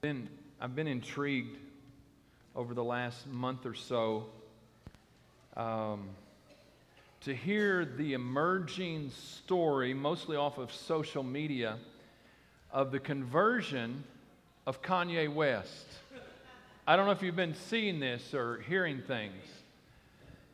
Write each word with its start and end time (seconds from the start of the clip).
been, 0.00 0.30
I've 0.58 0.74
been 0.74 0.86
intrigued 0.86 1.58
over 2.56 2.72
the 2.72 2.82
last 2.82 3.26
month 3.26 3.66
or 3.66 3.74
so 3.74 4.24
um, 5.58 6.08
to 7.20 7.34
hear 7.34 7.84
the 7.84 8.14
emerging 8.14 9.10
story, 9.10 9.92
mostly 9.92 10.38
off 10.38 10.56
of 10.56 10.72
social 10.72 11.22
media, 11.22 11.76
of 12.72 12.92
the 12.92 12.98
conversion 12.98 14.02
of 14.66 14.80
Kanye 14.80 15.30
West. 15.30 15.86
I 16.86 16.96
don't 16.96 17.04
know 17.04 17.12
if 17.12 17.22
you've 17.22 17.36
been 17.36 17.54
seeing 17.68 18.00
this 18.00 18.32
or 18.32 18.64
hearing 18.68 19.02
things. 19.02 19.44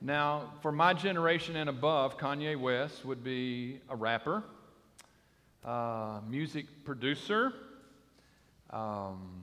Now, 0.00 0.54
for 0.60 0.72
my 0.72 0.92
generation 0.92 1.54
and 1.54 1.70
above, 1.70 2.18
Kanye 2.18 2.58
West 2.58 3.04
would 3.04 3.22
be 3.22 3.78
a 3.88 3.94
rapper, 3.94 4.42
uh, 5.64 6.18
music 6.28 6.66
producer. 6.84 7.52
Um, 8.70 9.42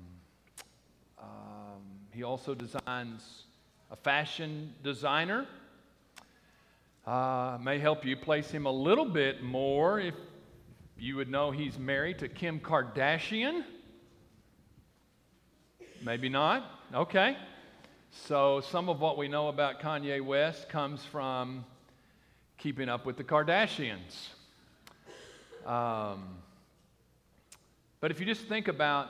um, 1.19 1.81
he 2.11 2.23
also 2.23 2.53
designs 2.53 3.43
a 3.91 3.95
fashion 3.95 4.73
designer. 4.83 5.45
Uh, 7.05 7.57
may 7.61 7.79
help 7.79 8.05
you 8.05 8.15
place 8.15 8.49
him 8.49 8.65
a 8.65 8.71
little 8.71 9.05
bit 9.05 9.43
more 9.43 9.99
if 9.99 10.15
you 10.97 11.15
would 11.17 11.29
know 11.29 11.51
he's 11.51 11.77
married 11.77 12.19
to 12.19 12.27
Kim 12.27 12.59
Kardashian. 12.59 13.63
Maybe 16.01 16.29
not. 16.29 16.65
Okay. 16.93 17.37
So, 18.11 18.61
some 18.61 18.89
of 18.89 18.99
what 18.99 19.17
we 19.17 19.27
know 19.27 19.47
about 19.47 19.81
Kanye 19.81 20.23
West 20.23 20.69
comes 20.69 21.03
from 21.03 21.65
keeping 22.57 22.87
up 22.87 23.05
with 23.05 23.17
the 23.17 23.23
Kardashians. 23.23 24.29
Um, 25.65 26.23
but 28.03 28.11
if 28.11 28.19
you 28.19 28.25
just 28.25 28.49
think 28.49 28.67
about 28.67 29.07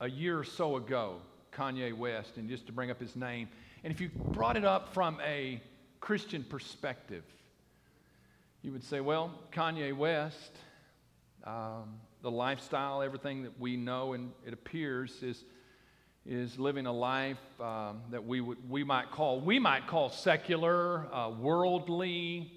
a 0.00 0.10
year 0.10 0.38
or 0.38 0.44
so 0.44 0.76
ago, 0.76 1.22
Kanye 1.50 1.96
West, 1.96 2.36
and 2.36 2.46
just 2.46 2.66
to 2.66 2.72
bring 2.72 2.90
up 2.90 3.00
his 3.00 3.16
name, 3.16 3.48
and 3.82 3.90
if 3.90 4.02
you 4.02 4.10
brought 4.10 4.58
it 4.58 4.64
up 4.66 4.92
from 4.92 5.18
a 5.26 5.62
Christian 5.98 6.44
perspective, 6.44 7.24
you 8.60 8.70
would 8.70 8.84
say, 8.84 9.00
well, 9.00 9.32
Kanye 9.50 9.96
West, 9.96 10.58
um, 11.44 11.94
the 12.20 12.30
lifestyle, 12.30 13.00
everything 13.00 13.44
that 13.44 13.58
we 13.58 13.78
know 13.78 14.12
and 14.12 14.30
it 14.46 14.52
appears 14.52 15.22
is 15.22 15.42
is 16.26 16.58
living 16.58 16.84
a 16.84 16.92
life 16.92 17.38
um, 17.62 18.02
that 18.10 18.26
we, 18.26 18.42
would, 18.42 18.58
we 18.68 18.84
might 18.84 19.10
call 19.10 19.40
we 19.40 19.58
might 19.58 19.86
call 19.86 20.10
secular, 20.10 21.06
uh, 21.14 21.30
worldly. 21.30 22.52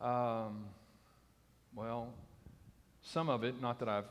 Um, 0.00 0.66
well, 1.74 2.14
some 3.12 3.28
of 3.28 3.42
it, 3.44 3.60
not 3.60 3.78
that 3.78 3.88
I've 3.88 4.08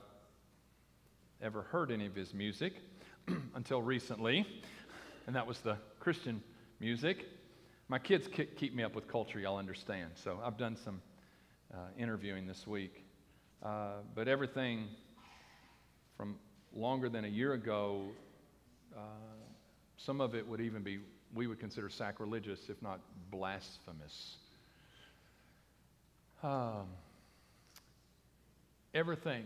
ever 1.42 1.62
heard 1.64 1.92
any 1.92 2.08
of 2.08 2.16
his 2.16 2.34
music 2.34 2.74
until 3.56 3.82
recently, 3.82 4.46
and 5.28 5.36
that 5.36 5.46
was 5.46 5.60
the 5.60 5.78
Christian 6.00 6.42
music. 6.80 7.26
My 7.90 8.00
kids 8.00 8.28
keep 8.58 8.74
me 8.74 8.84
up 8.84 8.96
with 8.96 9.08
culture, 9.08 9.40
y'all 9.40 9.58
understand. 9.58 10.12
So 10.16 10.40
I've 10.44 10.58
done 10.58 10.76
some 10.76 11.02
uh, 11.74 11.78
interviewing 11.98 12.48
this 12.48 12.66
week. 12.66 13.04
Uh, 13.64 13.98
but 14.16 14.28
everything 14.28 14.88
from 16.16 16.36
longer 16.74 17.10
than 17.10 17.24
a 17.26 17.30
year 17.30 17.54
ago 17.54 18.02
uh, 18.96 19.00
some 19.98 20.22
of 20.22 20.36
it 20.36 20.48
would 20.48 20.62
even 20.62 20.82
be, 20.82 21.00
we 21.34 21.48
would 21.48 21.60
consider 21.60 21.90
sacrilegious, 21.90 22.70
if 22.70 22.82
not 22.82 23.00
blasphemous. 23.30 24.38
Um, 26.42 26.88
everything 28.98 29.44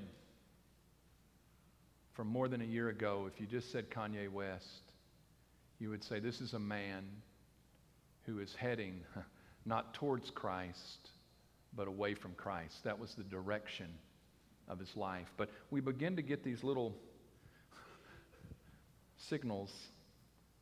from 2.13 2.27
more 2.27 2.47
than 2.47 2.61
a 2.61 2.66
year 2.66 2.88
ago, 2.88 3.30
if 3.31 3.41
you 3.41 3.45
just 3.45 3.69
said 3.69 3.89
Kanye 3.89 4.31
West, 4.31 4.93
you 5.77 5.89
would 5.89 6.05
say 6.05 6.21
this 6.21 6.39
is 6.39 6.53
a 6.53 6.59
man 6.59 7.03
who 8.26 8.39
is 8.39 8.55
heading 8.55 9.02
not 9.65 9.93
towards 9.93 10.30
Christ, 10.30 11.09
but 11.76 11.89
away 11.89 12.14
from 12.14 12.31
Christ. 12.36 12.81
That 12.86 12.98
was 12.98 13.14
the 13.14 13.23
direction 13.23 13.87
of 14.70 14.80
his 14.80 14.95
life. 14.95 15.27
But 15.36 15.49
we 15.70 15.81
begin 15.81 16.15
to 16.15 16.21
get 16.21 16.45
these 16.45 16.64
little 16.64 16.95
signals 19.17 19.73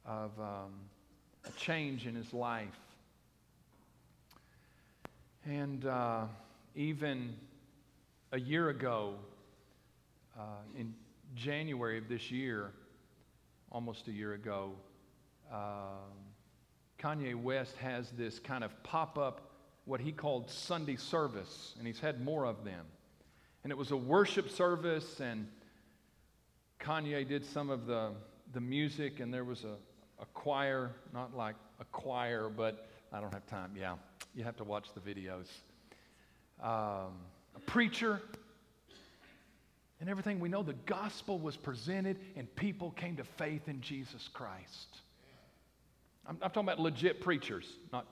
of 0.04 0.32
um, 0.40 0.74
a 1.46 1.52
change 1.60 2.08
in 2.08 2.16
his 2.16 2.34
life. 2.34 2.68
And 5.46 5.86
uh, 5.86 6.24
even 6.76 7.36
a 8.32 8.40
year 8.40 8.70
ago, 8.70 9.16
uh, 10.38 10.42
in 10.78 10.94
January 11.36 11.98
of 11.98 12.08
this 12.08 12.32
year, 12.32 12.72
almost 13.72 14.08
a 14.08 14.12
year 14.12 14.34
ago, 14.34 14.74
uh, 15.52 15.98
Kanye 17.00 17.36
West 17.36 17.76
has 17.78 18.12
this 18.12 18.40
kind 18.40 18.64
of 18.64 18.72
pop 18.84 19.18
up, 19.18 19.52
what 19.86 20.00
he 20.00 20.12
called 20.12 20.50
Sunday 20.50 20.96
service, 20.96 21.74
and 21.78 21.88
he's 21.88 22.00
had 22.00 22.24
more 22.24 22.46
of 22.46 22.64
them. 22.64 22.86
And 23.64 23.72
it 23.72 23.78
was 23.78 23.92
a 23.92 23.98
worship 23.98 24.50
service, 24.50 25.20
and 25.20 25.48
Kanye 26.80 27.28
did 27.28 27.46
some 27.46 27.70
of 27.70 27.86
the 27.86 28.12
the 28.54 28.62
music, 28.62 29.20
and 29.20 29.34
there 29.34 29.44
was 29.44 29.64
a, 29.64 29.76
a 30.22 30.26
choir, 30.34 30.92
not 31.14 31.36
like 31.36 31.56
a 31.80 31.86
choir, 31.86 32.50
but 32.50 32.90
I 33.14 33.20
don't 33.20 33.34
have 33.34 33.46
time. 33.46 33.72
Yeah, 33.78 33.96
you 34.36 34.44
have 34.44 34.58
to 34.58 34.64
watch 34.64 34.88
the 34.94 35.02
videos. 35.02 35.48
Um, 36.62 37.14
a 37.56 37.60
preacher, 37.60 38.22
and 40.00 40.10
everything. 40.10 40.40
We 40.40 40.50
know 40.50 40.64
the 40.64 40.74
gospel 40.86 41.40
was 41.40 41.58
presented, 41.58 42.18
and 42.36 42.54
people 42.56 42.92
came 42.92 43.18
to 43.18 43.24
faith 43.24 43.68
in 43.68 43.82
Jesus 43.82 44.30
Christ. 44.32 44.98
I'm, 46.28 46.38
I'm 46.42 46.50
talking 46.52 46.64
about 46.64 46.80
legit 46.80 47.22
preachers, 47.22 47.66
not, 47.92 48.06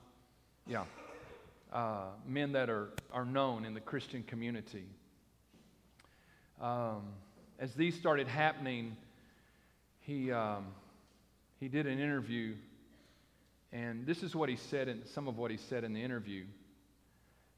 yeah, 0.66 0.84
uh, 1.72 2.08
men 2.26 2.52
that 2.54 2.70
are, 2.70 2.90
are 3.14 3.26
known 3.26 3.66
in 3.66 3.74
the 3.74 3.80
Christian 3.80 4.24
community. 4.24 4.86
Um, 6.62 7.04
as 7.60 7.74
these 7.74 7.96
started 7.96 8.28
happening, 8.28 8.96
he, 10.00 10.32
um, 10.32 10.66
he 11.60 11.68
did 11.68 11.86
an 11.86 12.00
interview, 12.00 12.56
and 13.72 14.06
this 14.06 14.24
is 14.24 14.36
what 14.36 14.50
he 14.50 14.56
said, 14.56 14.88
and 14.88 15.06
some 15.08 15.28
of 15.28 15.38
what 15.38 15.52
he 15.52 15.58
said 15.58 15.84
in 15.84 15.94
the 15.94 16.02
interview. 16.02 16.46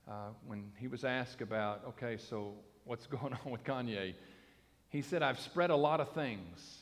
Uh, 0.10 0.30
when 0.48 0.72
he 0.78 0.88
was 0.88 1.04
asked 1.04 1.42
about, 1.42 1.82
okay, 1.90 2.18
so 2.18 2.54
what's 2.86 3.06
going 3.08 3.34
on 3.46 3.52
with 3.52 3.64
Kanye? 3.64 4.16
He 4.90 5.04
said, 5.04 5.22
I've 5.22 5.40
spread 5.40 5.70
a 5.70 5.76
lot 5.76 6.02
of 6.02 6.10
things. 6.14 6.80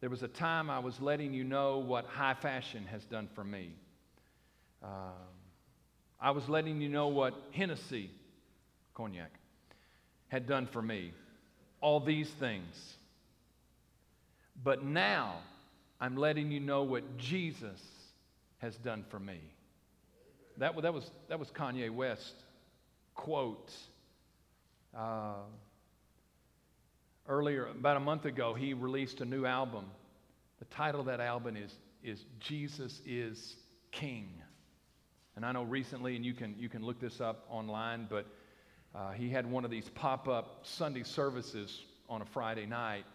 There 0.00 0.10
was 0.10 0.22
a 0.22 0.28
time 0.28 0.68
I 0.68 0.80
was 0.80 1.00
letting 1.00 1.32
you 1.32 1.44
know 1.44 1.78
what 1.78 2.04
high 2.04 2.34
fashion 2.34 2.84
has 2.90 3.04
done 3.04 3.28
for 3.34 3.42
me. 3.42 3.70
Um, 4.82 4.90
I 6.20 6.32
was 6.32 6.46
letting 6.48 6.82
you 6.82 6.90
know 6.90 7.08
what 7.08 7.34
Hennessy, 7.52 8.10
cognac, 8.94 9.32
had 10.28 10.46
done 10.46 10.66
for 10.66 10.82
me. 10.82 11.12
All 11.80 12.00
these 12.00 12.28
things. 12.28 12.94
But 14.62 14.84
now 14.84 15.36
I'm 15.98 16.16
letting 16.16 16.50
you 16.50 16.60
know 16.60 16.82
what 16.82 17.16
Jesus 17.16 17.80
has 18.58 18.76
done 18.76 19.04
for 19.08 19.18
me. 19.18 19.40
That, 20.60 20.80
that, 20.82 20.92
was, 20.92 21.10
that 21.28 21.38
was 21.38 21.48
Kanye 21.48 21.90
West 21.90 22.34
quote. 23.14 23.72
Uh, 24.94 25.36
earlier, 27.26 27.66
about 27.66 27.96
a 27.96 28.00
month 28.00 28.26
ago, 28.26 28.52
he 28.52 28.74
released 28.74 29.22
a 29.22 29.24
new 29.24 29.46
album. 29.46 29.86
The 30.58 30.66
title 30.66 31.00
of 31.00 31.06
that 31.06 31.20
album 31.20 31.56
is, 31.56 31.74
is 32.04 32.26
Jesus 32.40 33.00
is 33.06 33.56
King. 33.90 34.28
And 35.34 35.46
I 35.46 35.52
know 35.52 35.62
recently, 35.62 36.14
and 36.14 36.26
you 36.26 36.34
can, 36.34 36.54
you 36.58 36.68
can 36.68 36.84
look 36.84 37.00
this 37.00 37.22
up 37.22 37.46
online, 37.48 38.06
but 38.10 38.26
uh, 38.94 39.12
he 39.12 39.30
had 39.30 39.50
one 39.50 39.64
of 39.64 39.70
these 39.70 39.88
pop 39.88 40.28
up 40.28 40.60
Sunday 40.64 41.04
services 41.04 41.80
on 42.06 42.20
a 42.20 42.26
Friday 42.26 42.66
night 42.66 43.06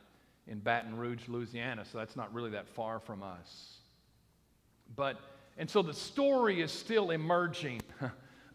in 0.47 0.59
Baton 0.59 0.97
Rouge, 0.97 1.27
Louisiana, 1.27 1.85
so 1.85 1.99
that's 1.99 2.15
not 2.15 2.33
really 2.33 2.51
that 2.51 2.67
far 2.69 2.99
from 2.99 3.21
us. 3.21 3.77
But, 4.95 5.19
and 5.57 5.69
so 5.69 5.81
the 5.81 5.93
story 5.93 6.61
is 6.61 6.71
still 6.71 7.11
emerging. 7.11 7.81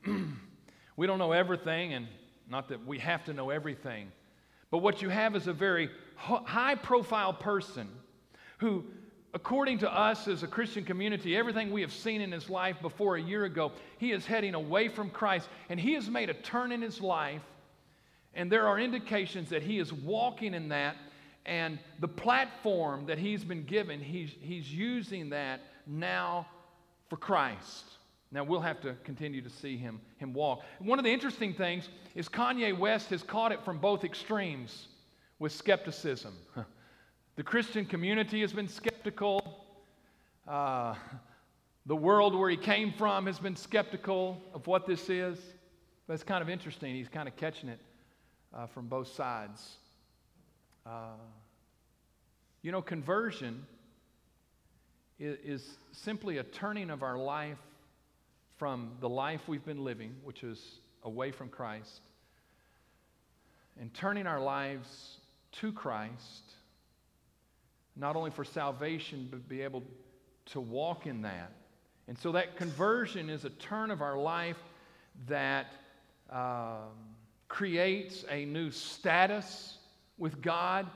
we 0.97 1.07
don't 1.07 1.19
know 1.19 1.33
everything, 1.33 1.95
and 1.95 2.07
not 2.49 2.69
that 2.69 2.87
we 2.87 2.99
have 2.99 3.25
to 3.25 3.33
know 3.33 3.51
everything, 3.51 4.11
but 4.71 4.79
what 4.79 5.03
you 5.03 5.09
have 5.09 5.35
is 5.35 5.47
a 5.47 5.53
very 5.53 5.91
high 6.17 6.75
profile 6.75 7.33
person 7.33 7.89
who, 8.59 8.85
according 9.33 9.79
to 9.79 9.93
us 9.93 10.29
as 10.29 10.43
a 10.43 10.47
Christian 10.47 10.85
community, 10.85 11.37
everything 11.37 11.71
we 11.71 11.81
have 11.81 11.93
seen 11.93 12.21
in 12.21 12.31
his 12.31 12.51
life 12.51 12.77
before 12.83 13.17
a 13.17 13.23
year 13.23 13.45
ago, 13.45 13.73
he 13.99 14.13
is 14.13 14.27
heading 14.27 14.55
away 14.55 14.89
from 14.89 15.11
Christ, 15.11 15.49
and 15.69 15.81
he 15.81 15.95
has 15.95 16.09
made 16.09 16.29
a 16.29 16.35
turn 16.35 16.73
in 16.73 16.83
his 16.83 17.01
life. 17.01 17.43
And 18.35 18.53
there 18.53 18.69
are 18.69 18.79
indications 18.79 19.49
that 19.49 19.63
he 19.63 19.79
is 19.79 19.93
walking 19.93 20.55
in 20.55 20.69
that 20.69 20.97
and 21.47 21.79
the 21.99 22.09
platform 22.09 23.07
that 23.07 23.19
he's 23.19 23.45
been 23.45 23.65
given, 23.65 24.01
he's, 24.01 24.31
he's 24.41 24.73
using 24.73 25.31
that 25.31 25.61
now 25.87 26.47
for 27.11 27.17
Christ. 27.17 27.85
Now 28.33 28.45
we'll 28.45 28.61
have 28.61 28.81
to 28.83 28.95
continue 29.05 29.43
to 29.43 29.51
see 29.51 29.77
him, 29.77 30.01
him 30.17 30.33
walk. 30.33 30.63
One 30.79 30.99
of 30.99 31.05
the 31.05 31.13
interesting 31.13 31.53
things 31.53 31.89
is 32.15 32.29
Kanye 32.29 32.79
West 32.79 33.11
has 33.11 33.23
caught 33.23 33.51
it 33.53 33.63
from 33.65 33.79
both 33.79 34.05
extremes. 34.05 34.87
with 35.39 35.53
skepticism. 35.53 36.35
The 37.37 37.45
Christian 37.45 37.87
community 37.87 38.43
has 38.43 38.53
been 38.53 38.69
skeptical. 38.69 39.65
Uh, 40.47 40.95
the 41.87 41.97
world 41.97 42.39
where 42.39 42.51
he 42.51 42.57
came 42.57 42.93
from 42.93 43.25
has 43.25 43.39
been 43.39 43.57
skeptical 43.57 44.43
of 44.53 44.67
what 44.67 44.87
this 44.87 45.09
is. 45.09 45.39
It's 46.11 46.23
kind 46.23 46.43
of 46.43 46.51
interesting. 46.51 46.95
He's 46.95 47.09
kind 47.09 47.27
of 47.27 47.37
catching 47.37 47.71
it 47.71 47.79
uh, 48.53 48.67
from 48.67 48.89
both 48.89 49.09
sides. 49.09 49.77
Uh, 50.85 51.15
you 52.61 52.73
know, 52.73 52.83
conversion 52.83 53.65
is, 55.21 55.39
is 55.45 55.77
simply 55.93 56.39
a 56.39 56.43
turning 56.43 56.91
of 56.91 57.03
our 57.03 57.19
life 57.19 57.59
from 58.57 58.91
the 59.01 59.09
life 59.09 59.43
we've 59.47 59.65
been 59.65 59.85
living, 59.85 60.15
which 60.25 60.43
is 60.43 60.61
away 61.05 61.31
from 61.31 61.49
Christ, 61.49 62.01
and 63.81 63.93
turning 63.95 64.27
our 64.27 64.41
lives 64.41 65.19
to 65.53 65.73
Christ, 65.73 66.43
not 67.97 68.17
only 68.17 68.31
for 68.31 68.45
salvation, 68.45 69.29
but 69.31 69.49
be 69.49 69.63
able 69.63 69.83
to 70.47 70.61
walk 70.61 71.07
in 71.07 71.23
that. 71.23 71.53
And 72.09 72.19
so 72.19 72.33
that 72.33 72.57
conversion 72.57 73.31
is 73.31 73.45
a 73.45 73.51
turn 73.51 73.91
of 73.91 74.03
our 74.03 74.19
life 74.19 74.59
that 75.29 75.73
um, 76.31 76.89
creates 77.49 78.25
a 78.31 78.45
new 78.45 78.71
status 78.71 79.79
with 80.19 80.43
God, 80.43 80.87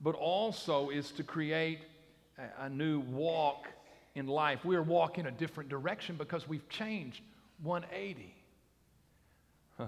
but 0.00 0.14
also 0.14 0.90
is 0.90 1.10
to 1.12 1.22
create 1.22 1.80
a, 2.38 2.68
new 2.68 3.00
walk 3.00 3.68
in 4.14 4.26
life. 4.26 4.64
We're 4.64 4.82
walking 4.82 5.26
a 5.26 5.30
different 5.30 5.68
direction 5.68 6.16
because 6.16 6.48
we've 6.48 6.68
changed 6.68 7.20
180. 7.62 8.34
Huh. 9.78 9.86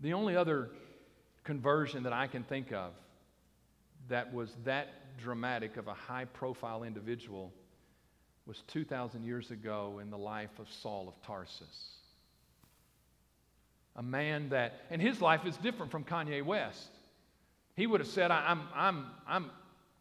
The 0.00 0.12
only 0.12 0.36
other 0.36 0.70
conversion 1.44 2.04
that 2.04 2.12
I 2.12 2.26
can 2.26 2.42
think 2.44 2.72
of 2.72 2.92
that 4.08 4.32
was 4.32 4.50
that 4.64 4.88
dramatic 5.18 5.76
of 5.76 5.88
a 5.88 5.94
high 5.94 6.24
profile 6.24 6.82
individual 6.82 7.52
was 8.46 8.62
2,000 8.68 9.22
years 9.24 9.50
ago 9.50 10.00
in 10.02 10.10
the 10.10 10.18
life 10.18 10.58
of 10.58 10.66
Saul 10.82 11.08
of 11.08 11.14
Tarsus. 11.24 11.90
A 13.94 14.02
man 14.02 14.48
that, 14.48 14.80
and 14.90 15.00
his 15.00 15.20
life 15.20 15.46
is 15.46 15.56
different 15.58 15.92
from 15.92 16.02
Kanye 16.02 16.44
West. 16.44 16.88
He 17.74 17.86
would 17.86 18.00
have 18.00 18.08
said, 18.08 18.30
I'm, 18.30 18.62
I'm, 18.74 19.06
I'm 19.26 19.50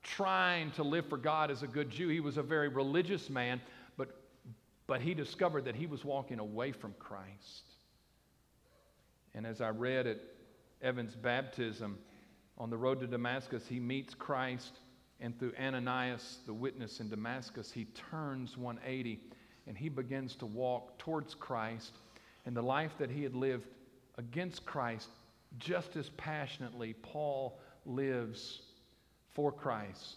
trying 0.04 0.72
to 0.72 0.84
live 0.84 1.08
for 1.08 1.18
God 1.18 1.52
as 1.52 1.64
a 1.64 1.68
good 1.68 1.90
Jew. 1.90 2.10
He 2.10 2.20
was 2.20 2.38
a 2.38 2.44
very 2.44 2.68
religious 2.68 3.30
man, 3.30 3.62
but, 3.98 4.10
but 4.88 5.02
he 5.02 5.14
discovered 5.14 5.66
that 5.66 5.76
he 5.76 5.86
was 5.86 6.04
walking 6.04 6.40
away 6.40 6.72
from 6.72 6.94
Christ. 7.00 7.64
And 9.34 9.46
as 9.46 9.62
I 9.62 9.70
read 9.70 10.08
at 10.08 10.18
Evan's 10.82 11.16
baptism, 11.16 11.98
on 12.58 12.70
the 12.70 12.78
road 12.78 13.00
to 13.00 13.08
Damascus, 13.08 13.66
he 13.68 13.80
meets 13.80 14.14
Christ, 14.14 14.80
and 15.20 15.38
through 15.40 15.54
Ananias, 15.60 16.40
the 16.46 16.54
witness 16.54 17.00
in 17.00 17.10
Damascus, 17.10 17.72
he 17.72 17.86
turns 18.12 18.58
180 18.58 19.20
and 19.68 19.78
he 19.78 19.90
begins 19.90 20.36
to 20.38 20.46
walk 20.46 20.98
towards 20.98 21.36
Christ. 21.36 21.94
And 22.46 22.58
the 22.58 22.62
life 22.62 22.92
that 22.98 23.12
he 23.12 23.24
had 23.24 23.36
lived 23.36 23.68
against 24.18 24.66
Christ 24.66 25.10
just 25.58 25.96
as 25.96 26.10
passionately, 26.10 26.94
Paul 27.02 27.60
lives 27.86 28.62
for 29.34 29.52
Christ, 29.52 30.16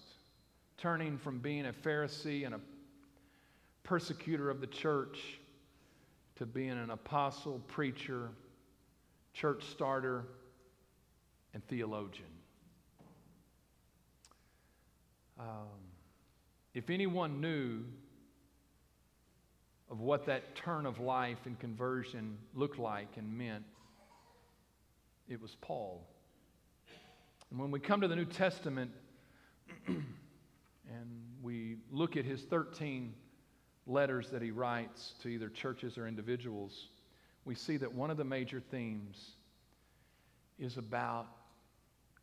turning 0.78 1.18
from 1.18 1.38
being 1.38 1.66
a 1.66 1.72
Pharisee 1.72 2.46
and 2.46 2.54
a 2.54 2.60
persecutor 3.82 4.50
of 4.50 4.60
the 4.60 4.66
church 4.66 5.38
to 6.36 6.46
being 6.46 6.70
an 6.70 6.90
apostle, 6.90 7.60
preacher, 7.68 8.30
church 9.32 9.64
starter, 9.70 10.24
and 11.52 11.66
theologian. 11.68 12.26
Um, 15.38 15.68
if 16.74 16.90
anyone 16.90 17.40
knew 17.40 17.84
of 19.90 20.00
what 20.00 20.26
that 20.26 20.56
turn 20.56 20.86
of 20.86 20.98
life 20.98 21.38
and 21.44 21.58
conversion 21.58 22.36
looked 22.54 22.78
like 22.78 23.16
and 23.16 23.36
meant, 23.36 23.64
it 25.28 25.40
was 25.40 25.56
Paul. 25.60 26.06
And 27.50 27.58
when 27.58 27.70
we 27.70 27.80
come 27.80 28.00
to 28.00 28.08
the 28.08 28.16
New 28.16 28.24
Testament 28.24 28.90
and 29.86 29.98
we 31.42 31.76
look 31.90 32.16
at 32.16 32.24
his 32.24 32.42
13 32.42 33.14
letters 33.86 34.30
that 34.30 34.42
he 34.42 34.50
writes 34.50 35.14
to 35.22 35.28
either 35.28 35.48
churches 35.48 35.96
or 35.98 36.06
individuals, 36.06 36.88
we 37.44 37.54
see 37.54 37.76
that 37.76 37.92
one 37.92 38.10
of 38.10 38.16
the 38.16 38.24
major 38.24 38.60
themes 38.70 39.32
is 40.58 40.76
about 40.78 41.26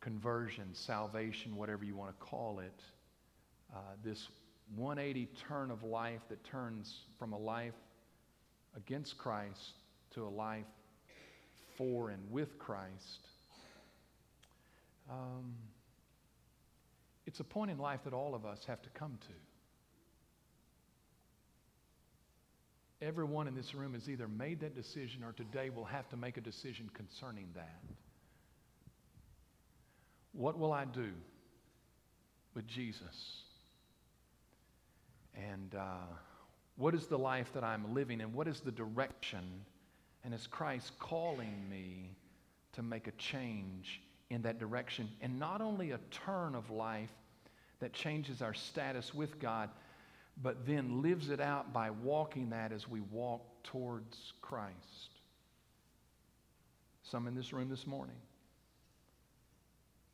conversion, 0.00 0.68
salvation, 0.72 1.56
whatever 1.56 1.84
you 1.84 1.94
want 1.96 2.10
to 2.10 2.24
call 2.24 2.58
it. 2.58 2.82
Uh, 3.74 3.78
this 4.04 4.28
180 4.74 5.28
turn 5.48 5.70
of 5.70 5.82
life 5.82 6.22
that 6.28 6.42
turns 6.44 7.00
from 7.18 7.32
a 7.32 7.38
life 7.38 7.74
against 8.76 9.18
Christ 9.18 9.74
to 10.14 10.26
a 10.26 10.28
life 10.28 10.66
for 11.76 12.10
and 12.10 12.30
with 12.30 12.58
Christ. 12.58 13.28
Um, 15.10 15.54
it's 17.26 17.40
a 17.40 17.44
point 17.44 17.70
in 17.70 17.78
life 17.78 18.00
that 18.04 18.12
all 18.12 18.34
of 18.34 18.44
us 18.44 18.64
have 18.66 18.82
to 18.82 18.90
come 18.90 19.18
to. 19.20 19.32
Everyone 23.06 23.48
in 23.48 23.54
this 23.54 23.74
room 23.74 23.94
has 23.94 24.08
either 24.08 24.28
made 24.28 24.60
that 24.60 24.76
decision 24.76 25.24
or 25.24 25.32
today 25.32 25.70
will 25.70 25.84
have 25.84 26.08
to 26.10 26.16
make 26.16 26.36
a 26.36 26.40
decision 26.40 26.88
concerning 26.94 27.48
that. 27.54 27.82
What 30.32 30.58
will 30.58 30.72
I 30.72 30.84
do 30.84 31.10
with 32.54 32.66
Jesus? 32.66 33.42
And 35.34 35.74
uh, 35.74 36.06
what 36.76 36.94
is 36.94 37.06
the 37.06 37.18
life 37.18 37.52
that 37.54 37.64
I'm 37.64 37.94
living 37.94 38.20
and 38.20 38.32
what 38.32 38.46
is 38.46 38.60
the 38.60 38.72
direction? 38.72 39.64
And 40.24 40.32
is 40.32 40.46
Christ 40.46 40.92
calling 40.98 41.68
me 41.68 42.16
to 42.74 42.82
make 42.82 43.06
a 43.06 43.12
change 43.12 44.00
in 44.30 44.42
that 44.42 44.58
direction? 44.58 45.08
And 45.20 45.38
not 45.38 45.60
only 45.60 45.90
a 45.90 45.98
turn 46.10 46.54
of 46.54 46.70
life 46.70 47.10
that 47.80 47.92
changes 47.92 48.40
our 48.40 48.54
status 48.54 49.12
with 49.12 49.40
God, 49.40 49.68
but 50.40 50.66
then 50.66 51.02
lives 51.02 51.30
it 51.30 51.40
out 51.40 51.72
by 51.72 51.90
walking 51.90 52.50
that 52.50 52.72
as 52.72 52.88
we 52.88 53.00
walk 53.00 53.42
towards 53.64 54.32
Christ. 54.40 55.10
Some 57.02 57.26
in 57.26 57.34
this 57.34 57.52
room 57.52 57.68
this 57.68 57.86
morning 57.86 58.16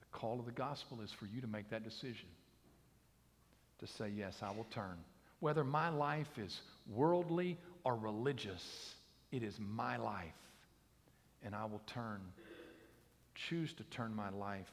The 0.00 0.18
call 0.18 0.40
of 0.40 0.46
the 0.46 0.52
gospel 0.52 1.00
is 1.02 1.12
for 1.12 1.26
you 1.26 1.40
to 1.40 1.46
make 1.46 1.70
that 1.70 1.84
decision 1.84 2.28
to 3.78 3.86
say, 3.86 4.08
Yes, 4.08 4.38
I 4.42 4.50
will 4.50 4.66
turn. 4.70 4.96
Whether 5.40 5.62
my 5.62 5.88
life 5.88 6.38
is 6.38 6.60
worldly 6.90 7.58
or 7.84 7.94
religious, 7.94 8.94
it 9.32 9.42
is 9.42 9.58
my 9.58 9.96
life. 9.96 10.32
And 11.44 11.54
I 11.54 11.64
will 11.66 11.82
turn, 11.86 12.20
choose 13.34 13.72
to 13.74 13.84
turn 13.84 14.14
my 14.14 14.30
life 14.30 14.70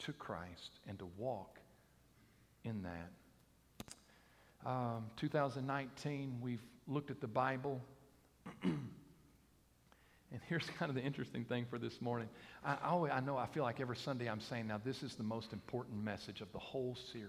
to 0.00 0.12
Christ 0.12 0.80
and 0.88 0.98
to 0.98 1.06
walk 1.18 1.58
in 2.64 2.82
that. 2.82 3.10
Um, 4.68 5.06
2019, 5.16 6.38
we've 6.40 6.62
looked 6.88 7.10
at 7.10 7.20
the 7.20 7.28
Bible. 7.28 7.80
And 10.32 10.40
here's 10.48 10.68
kind 10.78 10.88
of 10.88 10.96
the 10.96 11.02
interesting 11.02 11.44
thing 11.44 11.66
for 11.70 11.78
this 11.78 12.00
morning. 12.00 12.28
I, 12.64 12.76
always, 12.84 13.12
I 13.14 13.20
know 13.20 13.36
I 13.36 13.46
feel 13.46 13.62
like 13.62 13.80
every 13.80 13.96
Sunday 13.96 14.28
I'm 14.28 14.40
saying, 14.40 14.66
now 14.66 14.80
this 14.84 15.02
is 15.02 15.14
the 15.14 15.22
most 15.22 15.52
important 15.52 16.02
message 16.02 16.40
of 16.40 16.52
the 16.52 16.58
whole 16.58 16.96
series. 17.12 17.28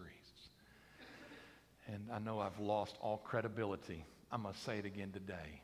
And 1.87 2.07
I 2.11 2.19
know 2.19 2.39
I've 2.39 2.59
lost 2.59 2.97
all 2.99 3.17
credibility. 3.17 4.03
I'm 4.31 4.43
going 4.43 4.53
to 4.53 4.59
say 4.61 4.79
it 4.79 4.85
again 4.85 5.11
today. 5.11 5.61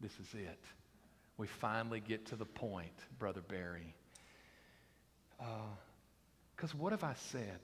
This 0.00 0.12
is 0.12 0.34
it. 0.34 0.60
We 1.38 1.46
finally 1.46 2.00
get 2.00 2.26
to 2.26 2.36
the 2.36 2.44
point, 2.44 2.92
Brother 3.18 3.42
Barry. 3.42 3.94
Because 5.38 6.72
uh, 6.72 6.78
what 6.78 6.92
have 6.92 7.04
I 7.04 7.14
said? 7.14 7.58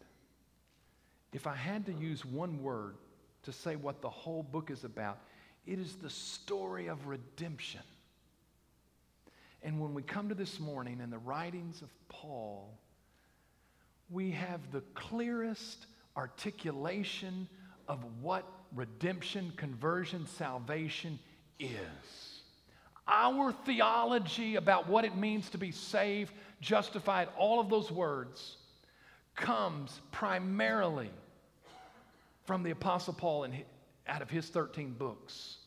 If 1.33 1.47
I 1.47 1.55
had 1.55 1.87
to 1.87 1.93
use 1.93 2.25
one 2.25 2.62
word 2.62 2.97
to 3.45 3.53
say 3.53 3.77
what 3.77 4.03
the 4.03 4.11
whole 4.11 4.43
book 4.43 4.71
is 4.71 4.85
about, 4.85 5.19
it 5.67 5.79
is 5.79 5.97
the 5.97 6.11
story 6.11 6.89
of 6.89 7.07
redemption. 7.07 7.81
And 9.62 9.81
when 9.81 9.95
we 9.95 10.03
come 10.03 10.29
to 10.29 10.35
this 10.35 10.59
morning 10.59 11.01
in 11.01 11.11
the 11.11 11.19
writings 11.19 11.83
of 11.83 11.89
Paul, 12.09 12.77
we 14.11 14.33
have 14.33 14.61
the 14.73 14.83
clearest 14.95 15.87
articulation 16.17 17.49
of 17.89 18.05
what 18.21 18.45
redemption, 18.75 19.53
conversion, 19.57 20.27
salvation 20.27 21.19
is. 21.62 22.40
Our 23.07 23.52
theology 23.52 24.57
about 24.57 24.88
what 24.88 25.04
it 25.04 25.16
means 25.16 25.50
to 25.50 25.59
be 25.59 25.73
saved, 25.73 26.33
justified, 26.61 27.28
all 27.37 27.61
of 27.61 27.69
those 27.69 27.90
words 27.90 28.57
comes 29.35 30.00
primarily 30.12 31.11
from 32.45 32.62
the 32.62 32.71
Apostle 32.71 33.14
Paul 33.14 33.45
and 33.45 33.54
out 34.07 34.23
of 34.23 34.31
his 34.31 34.49
13 34.49 34.95
books. 34.99 35.59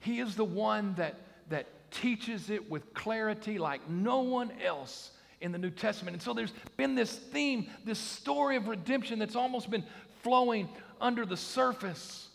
He 0.00 0.20
is 0.20 0.34
the 0.34 0.44
one 0.44 0.94
that, 0.94 1.16
that 1.50 1.66
teaches 1.90 2.50
it 2.50 2.70
with 2.70 2.94
clarity 2.94 3.58
like 3.58 3.88
no 3.88 4.20
one 4.20 4.52
else 4.64 5.10
in 5.40 5.52
the 5.52 5.58
New 5.58 5.70
Testament. 5.70 6.14
And 6.14 6.22
so 6.22 6.32
there's 6.34 6.52
been 6.76 6.94
this 6.94 7.12
theme, 7.12 7.68
this 7.84 7.98
story 7.98 8.56
of 8.56 8.68
redemption 8.68 9.18
that's 9.18 9.36
almost 9.36 9.70
been 9.70 9.84
flowing 10.22 10.68
under 11.00 11.24
the 11.24 11.36
surface. 11.36 12.28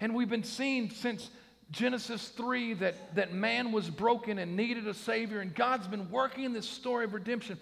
And 0.00 0.14
we've 0.14 0.30
been 0.30 0.44
seeing 0.44 0.90
since 0.90 1.30
Genesis 1.72 2.28
3 2.28 2.74
that, 2.74 3.14
that 3.14 3.32
man 3.32 3.72
was 3.72 3.88
broken 3.88 4.38
and 4.38 4.56
needed 4.56 4.86
a 4.86 4.94
Savior, 4.94 5.40
and 5.40 5.54
God's 5.54 5.88
been 5.88 6.10
working 6.10 6.44
in 6.44 6.52
this 6.52 6.68
story 6.68 7.06
of 7.06 7.14
redemption. 7.14 7.58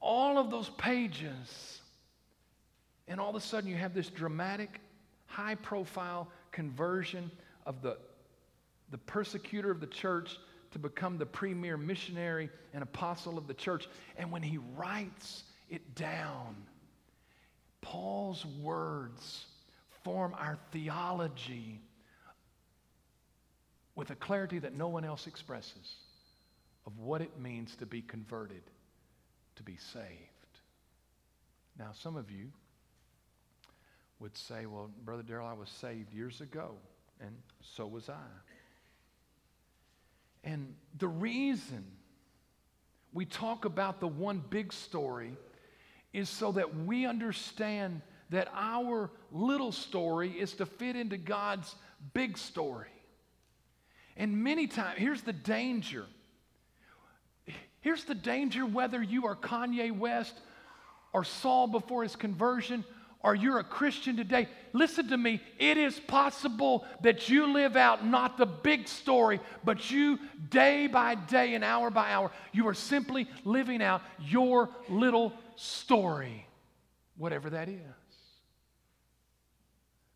All 0.00 0.38
of 0.38 0.50
those 0.50 0.68
pages, 0.70 1.80
and 3.08 3.18
all 3.18 3.30
of 3.30 3.36
a 3.36 3.40
sudden 3.40 3.70
you 3.70 3.76
have 3.76 3.94
this 3.94 4.08
dramatic, 4.08 4.80
high 5.26 5.54
profile 5.54 6.28
conversion 6.50 7.30
of 7.64 7.80
the, 7.80 7.96
the 8.90 8.98
persecutor 8.98 9.70
of 9.70 9.80
the 9.80 9.86
church 9.86 10.38
to 10.72 10.78
become 10.78 11.16
the 11.16 11.26
premier 11.26 11.78
missionary 11.78 12.50
and 12.74 12.82
apostle 12.82 13.38
of 13.38 13.46
the 13.46 13.54
church. 13.54 13.88
And 14.18 14.30
when 14.30 14.42
he 14.42 14.58
writes 14.76 15.44
it 15.70 15.94
down, 15.94 16.54
Paul's 17.80 18.44
words 18.60 19.46
form 20.04 20.34
our 20.38 20.58
theology 20.70 21.80
with 23.94 24.10
a 24.10 24.14
clarity 24.14 24.58
that 24.58 24.74
no 24.74 24.88
one 24.88 25.04
else 25.04 25.26
expresses 25.26 25.96
of 26.86 26.98
what 26.98 27.20
it 27.20 27.38
means 27.38 27.76
to 27.76 27.86
be 27.86 28.02
converted, 28.02 28.62
to 29.56 29.62
be 29.62 29.76
saved. 29.76 30.08
Now, 31.78 31.90
some 31.92 32.16
of 32.16 32.30
you 32.30 32.48
would 34.18 34.36
say, 34.36 34.66
Well, 34.66 34.90
Brother 35.04 35.22
Darrell, 35.22 35.46
I 35.46 35.52
was 35.52 35.68
saved 35.68 36.12
years 36.12 36.40
ago, 36.40 36.72
and 37.20 37.36
so 37.60 37.86
was 37.86 38.08
I. 38.08 38.14
And 40.44 40.74
the 40.98 41.08
reason 41.08 41.84
we 43.12 43.24
talk 43.24 43.64
about 43.64 44.00
the 44.00 44.08
one 44.08 44.42
big 44.50 44.72
story 44.72 45.36
is 46.12 46.28
so 46.28 46.52
that 46.52 46.74
we 46.84 47.06
understand 47.06 48.02
that 48.30 48.48
our 48.54 49.10
little 49.30 49.72
story 49.72 50.30
is 50.30 50.54
to 50.54 50.66
fit 50.66 50.96
into 50.96 51.16
God's 51.16 51.74
big 52.14 52.38
story. 52.38 52.91
And 54.16 54.44
many 54.44 54.66
times, 54.66 54.98
here's 54.98 55.22
the 55.22 55.32
danger. 55.32 56.04
Here's 57.80 58.04
the 58.04 58.14
danger 58.14 58.64
whether 58.64 59.02
you 59.02 59.26
are 59.26 59.36
Kanye 59.36 59.96
West 59.96 60.34
or 61.12 61.24
Saul 61.24 61.66
before 61.66 62.02
his 62.02 62.16
conversion 62.16 62.84
or 63.22 63.34
you're 63.34 63.58
a 63.58 63.64
Christian 63.64 64.16
today, 64.16 64.48
listen 64.72 65.08
to 65.08 65.16
me. 65.16 65.40
It 65.58 65.76
is 65.76 65.98
possible 66.00 66.84
that 67.02 67.28
you 67.28 67.52
live 67.52 67.76
out 67.76 68.04
not 68.04 68.36
the 68.36 68.46
big 68.46 68.88
story, 68.88 69.40
but 69.64 69.90
you, 69.90 70.18
day 70.50 70.88
by 70.88 71.14
day 71.14 71.54
and 71.54 71.62
hour 71.62 71.90
by 71.90 72.10
hour, 72.10 72.32
you 72.52 72.66
are 72.68 72.74
simply 72.74 73.28
living 73.44 73.82
out 73.82 74.02
your 74.20 74.70
little 74.88 75.32
story, 75.56 76.46
whatever 77.16 77.50
that 77.50 77.68
is. 77.68 77.78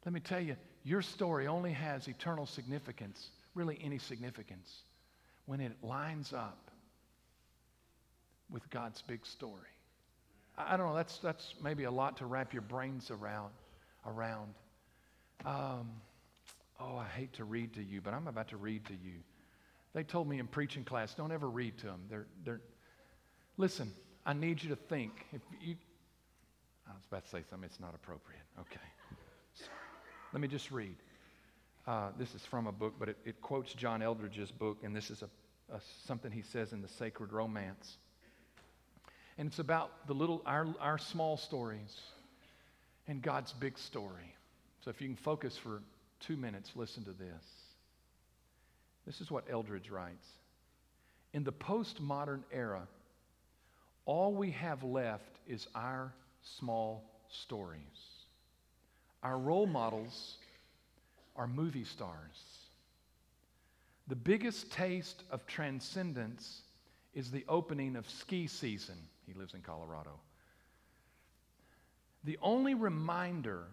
Let 0.05 0.13
me 0.13 0.21
tell 0.21 0.41
you, 0.41 0.57
your 0.85 1.03
story 1.03 1.47
only 1.47 1.73
has 1.73 2.09
eternal 2.09 2.47
significance, 2.47 3.29
really 3.57 3.81
any 3.83 3.99
significance, 3.99 4.85
when 5.47 5.61
it 5.61 5.73
lines 5.83 6.33
up 6.33 6.71
with 8.51 8.69
God's 8.71 9.03
big 9.03 9.27
story. 9.27 9.75
I 10.57 10.77
don't 10.77 10.87
know, 10.87 10.95
that's, 10.95 11.19
that's 11.19 11.55
maybe 11.63 11.85
a 11.85 11.91
lot 11.91 12.19
to 12.19 12.27
wrap 12.27 12.53
your 12.53 12.63
brains 12.63 13.11
around. 13.11 13.51
around. 14.07 14.55
Um, 15.45 15.91
oh, 16.81 16.97
I 16.97 17.07
hate 17.07 17.33
to 17.35 17.45
read 17.45 17.75
to 17.75 17.83
you, 17.83 18.01
but 18.01 18.15
I'm 18.15 18.29
about 18.29 18.49
to 18.49 18.57
read 18.57 18.85
to 18.87 18.93
you. 18.93 19.19
They 19.95 20.03
told 20.03 20.29
me 20.29 20.39
in 20.39 20.47
preaching 20.47 20.85
class, 20.85 21.15
don't 21.15 21.33
ever 21.33 21.49
read 21.49 21.79
to 21.79 21.87
them. 21.87 22.03
They're, 22.09 22.27
they're, 22.45 22.61
listen, 23.57 23.91
I 24.25 24.33
need 24.33 24.63
you 24.63 24.69
to 24.71 24.77
think. 24.77 25.13
If 25.33 25.41
you, 25.61 25.77
I 26.87 26.93
was 26.93 27.05
about 27.09 27.25
to 27.25 27.31
say 27.31 27.43
something, 27.51 27.67
it's 27.67 27.81
not 27.81 27.95
appropriate. 27.95 28.45
Okay. 28.61 28.89
Sorry. 29.55 29.71
Let 30.33 30.41
me 30.41 30.49
just 30.49 30.71
read. 30.71 30.97
Uh, 31.87 32.09
this 32.19 32.35
is 32.35 32.45
from 32.45 32.67
a 32.67 32.73
book, 32.73 32.95
but 32.99 33.09
it, 33.09 33.17
it 33.25 33.41
quotes 33.41 33.73
John 33.73 34.03
Eldredge's 34.03 34.51
book, 34.51 34.79
and 34.83 34.95
this 34.95 35.11
is 35.11 35.23
a, 35.23 35.29
a, 35.73 35.81
something 36.07 36.33
he 36.33 36.43
says 36.43 36.73
in 36.73 36.83
the 36.83 36.89
Sacred 36.89 37.33
Romance. 37.33 37.97
And 39.39 39.47
it's 39.47 39.61
about 39.61 40.07
the 40.09 40.15
little, 40.15 40.43
our, 40.47 40.67
our 40.81 40.99
small 40.99 41.37
stories 41.37 41.95
and 43.07 43.23
God's 43.23 43.53
big 43.53 43.79
story. 43.79 44.35
So 44.85 44.91
if 44.91 45.01
you 45.01 45.09
can 45.09 45.17
focus 45.17 45.57
for 45.57 45.81
two 46.21 46.37
minutes, 46.37 46.73
listen 46.75 47.05
to 47.05 47.13
this. 47.13 47.45
This 49.07 49.21
is 49.21 49.31
what 49.31 49.49
Eldredge 49.49 49.91
writes. 49.91 50.27
In 51.33 51.45
the 51.45 51.53
postmodern 51.53 52.43
era, 52.51 52.89
all 54.07 54.33
we 54.33 54.51
have 54.53 54.83
left 54.83 55.39
is 55.47 55.69
our 55.75 56.13
small 56.59 57.05
stories. 57.29 57.81
Our 59.23 59.39
role 59.39 59.67
models 59.67 60.37
are 61.37 61.47
movie 61.47 61.85
stars. 61.85 62.67
The 64.09 64.17
biggest 64.17 64.71
taste 64.71 65.25
of 65.31 65.47
transcendence 65.47 66.63
is 67.15 67.31
the 67.31 67.45
opening 67.49 67.97
of 67.97 68.09
ski 68.09 68.47
season 68.47 68.97
he 69.27 69.35
lives 69.35 69.55
in 69.55 69.63
Colorado. 69.63 70.13
The 72.25 72.39
only 72.43 72.75
reminder 72.75 73.65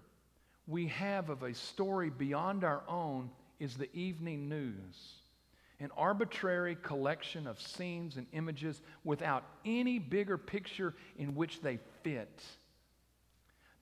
we 0.67 0.87
have 0.87 1.29
of 1.29 1.43
a 1.43 1.53
story 1.53 2.09
beyond 2.09 2.63
our 2.63 2.83
own 2.87 3.29
is 3.59 3.75
the 3.75 3.93
evening 3.95 4.49
news, 4.49 5.13
an 5.79 5.89
arbitrary 5.97 6.77
collection 6.81 7.47
of 7.47 7.61
scenes 7.61 8.17
and 8.17 8.27
images 8.31 8.81
without 9.03 9.43
any 9.65 9.99
bigger 9.99 10.37
picture 10.37 10.93
in 11.17 11.35
which 11.35 11.61
they 11.61 11.79
fit. 12.03 12.43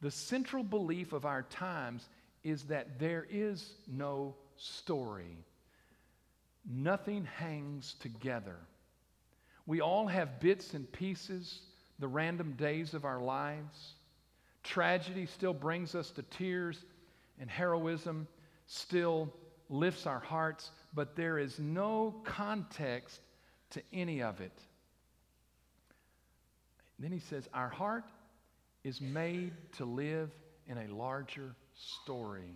The 0.02 0.12
central 0.12 0.64
belief 0.64 1.14
of 1.14 1.26
our 1.26 1.44
times 1.44 2.08
is 2.44 2.64
that 2.64 3.00
there 3.00 3.26
is 3.30 3.74
no 3.88 4.36
story. 4.56 5.38
Nothing 6.70 7.26
hangs 7.26 7.96
together. 8.00 8.58
We 9.66 9.82
all 9.82 10.08
have 10.08 10.40
bits 10.40 10.74
and 10.74 10.92
pieces, 10.92 11.62
the 12.00 12.08
random 12.08 12.54
days 12.54 12.94
of 12.94 13.06
our 13.06 13.22
lives. 13.22 13.94
Tragedy 14.64 15.26
still 15.26 15.54
brings 15.54 15.96
us 15.96 16.12
to 16.12 16.24
tears, 16.24 16.84
and 17.40 17.50
heroism 17.50 18.28
still 18.68 19.34
lifts 19.70 20.06
our 20.06 20.20
hearts, 20.20 20.72
but 20.94 21.16
there 21.16 21.40
is 21.40 21.60
no 21.60 22.16
context 22.24 23.22
to 23.72 23.82
any 23.94 24.22
of 24.22 24.42
it. 24.42 24.58
Then 27.00 27.12
he 27.12 27.20
says, 27.20 27.48
Our 27.54 27.70
heart 27.70 28.06
is 28.84 29.02
made 29.02 29.54
to 29.78 29.86
live 29.86 30.32
in 30.68 30.78
a 30.78 30.88
larger 30.94 31.56
story. 31.76 32.56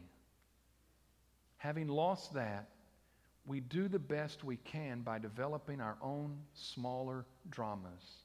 Having 1.58 1.88
lost 1.88 2.34
that, 2.34 2.70
we 3.46 3.60
do 3.60 3.88
the 3.88 4.00
best 4.00 4.44
we 4.44 4.58
can 4.58 5.02
by 5.02 5.20
developing 5.20 5.82
our 5.82 5.98
own 6.02 6.38
smaller 6.54 7.26
dramas. 7.50 8.22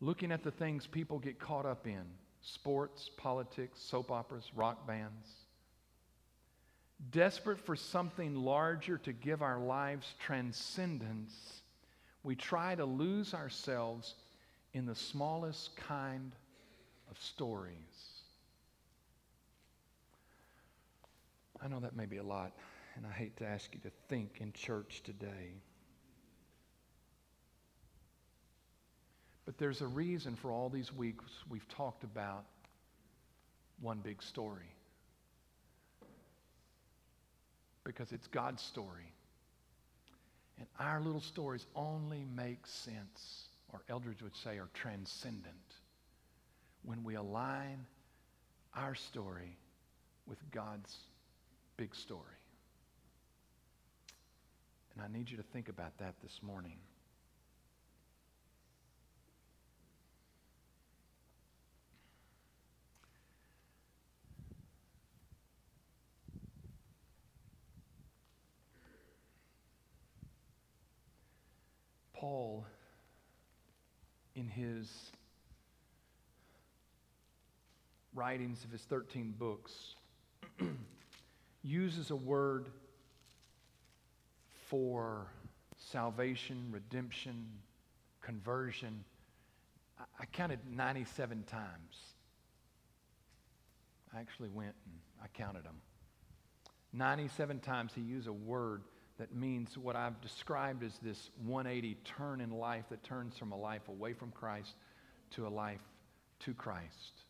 Looking 0.00 0.32
at 0.32 0.42
the 0.42 0.50
things 0.50 0.86
people 0.86 1.18
get 1.18 1.38
caught 1.38 1.66
up 1.66 1.86
in 1.86 2.04
sports, 2.40 3.10
politics, 3.16 3.80
soap 3.80 4.10
operas, 4.10 4.50
rock 4.54 4.86
bands. 4.86 5.28
Desperate 7.10 7.58
for 7.58 7.76
something 7.76 8.34
larger 8.34 8.98
to 8.98 9.12
give 9.12 9.42
our 9.42 9.60
lives 9.60 10.14
transcendence, 10.18 11.62
we 12.22 12.34
try 12.34 12.74
to 12.74 12.84
lose 12.84 13.34
ourselves 13.34 14.14
in 14.72 14.86
the 14.86 14.94
smallest 14.94 15.76
kind 15.76 16.32
of 17.10 17.18
stories. 17.20 18.17
I 21.62 21.68
know 21.68 21.80
that 21.80 21.96
may 21.96 22.06
be 22.06 22.18
a 22.18 22.22
lot 22.22 22.52
and 22.96 23.06
I 23.06 23.12
hate 23.12 23.36
to 23.38 23.46
ask 23.46 23.72
you 23.72 23.80
to 23.80 23.90
think 24.08 24.38
in 24.40 24.52
church 24.52 25.02
today. 25.04 25.54
But 29.46 29.56
there's 29.56 29.80
a 29.80 29.86
reason 29.86 30.34
for 30.34 30.50
all 30.50 30.68
these 30.68 30.92
weeks 30.92 31.24
we've 31.48 31.66
talked 31.68 32.04
about 32.04 32.44
one 33.80 34.00
big 34.00 34.22
story. 34.22 34.74
Because 37.84 38.12
it's 38.12 38.26
God's 38.26 38.62
story. 38.62 39.12
And 40.58 40.66
our 40.80 41.00
little 41.00 41.20
stories 41.20 41.66
only 41.76 42.24
make 42.34 42.66
sense, 42.66 43.46
or 43.72 43.82
Eldredge 43.88 44.22
would 44.22 44.36
say, 44.36 44.58
are 44.58 44.68
transcendent, 44.74 45.54
when 46.84 47.04
we 47.04 47.14
align 47.14 47.86
our 48.74 48.94
story 48.94 49.56
with 50.26 50.38
God's 50.50 50.94
big 51.78 51.94
story. 51.94 52.20
And 54.92 55.02
I 55.02 55.16
need 55.16 55.30
you 55.30 55.36
to 55.36 55.44
think 55.44 55.68
about 55.68 55.96
that 55.98 56.14
this 56.20 56.40
morning. 56.42 56.76
Paul, 72.12 72.66
in 74.34 74.48
his 74.48 75.12
writings 78.12 78.64
of 78.64 78.72
his 78.72 78.82
13 78.82 79.32
books, 79.38 79.94
uses 81.62 82.10
a 82.10 82.16
word 82.16 82.68
for 84.68 85.26
salvation, 85.76 86.68
redemption, 86.70 87.46
conversion. 88.20 89.04
I 90.20 90.26
counted 90.26 90.60
97 90.70 91.44
times. 91.44 91.96
I 94.14 94.20
actually 94.20 94.48
went 94.48 94.74
and 94.86 94.94
I 95.22 95.26
counted 95.28 95.64
them. 95.64 95.80
97 96.92 97.60
times 97.60 97.92
he 97.94 98.00
used 98.00 98.28
a 98.28 98.32
word 98.32 98.82
that 99.18 99.34
means 99.34 99.76
what 99.76 99.96
I've 99.96 100.20
described 100.20 100.84
as 100.84 100.92
this 101.02 101.30
180 101.44 101.96
turn 102.04 102.40
in 102.40 102.50
life 102.50 102.84
that 102.90 103.02
turns 103.02 103.36
from 103.36 103.52
a 103.52 103.56
life 103.56 103.88
away 103.88 104.12
from 104.12 104.30
Christ 104.30 104.74
to 105.32 105.46
a 105.46 105.50
life 105.50 105.82
to 106.40 106.54
Christ. 106.54 107.24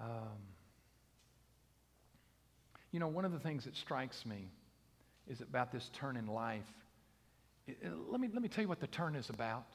Um, 0.00 0.38
you 2.92 3.00
know, 3.00 3.08
one 3.08 3.24
of 3.24 3.32
the 3.32 3.38
things 3.38 3.64
that 3.64 3.76
strikes 3.76 4.24
me 4.24 4.50
is 5.28 5.40
about 5.40 5.72
this 5.72 5.90
turn 5.94 6.16
in 6.16 6.26
life. 6.26 6.70
It, 7.66 7.78
it, 7.82 7.92
let, 8.10 8.20
me, 8.20 8.28
let 8.32 8.42
me 8.42 8.48
tell 8.48 8.62
you 8.62 8.68
what 8.68 8.80
the 8.80 8.86
turn 8.86 9.16
is 9.16 9.30
about. 9.30 9.66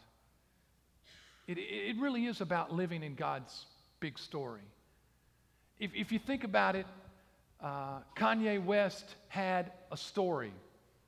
It, 1.48 1.58
it 1.58 1.98
really 2.00 2.26
is 2.26 2.42
about 2.42 2.74
living 2.74 3.04
in 3.04 3.16
God's 3.16 3.66
big 4.00 4.20
story. 4.20 4.62
If, 5.80 5.92
if 5.96 6.12
you 6.12 6.20
think 6.20 6.44
about 6.44 6.76
it, 6.76 6.86
uh, 7.62 8.00
Kanye 8.16 8.64
West 8.64 9.16
had 9.30 9.72
a 9.92 9.98
story. 9.98 10.54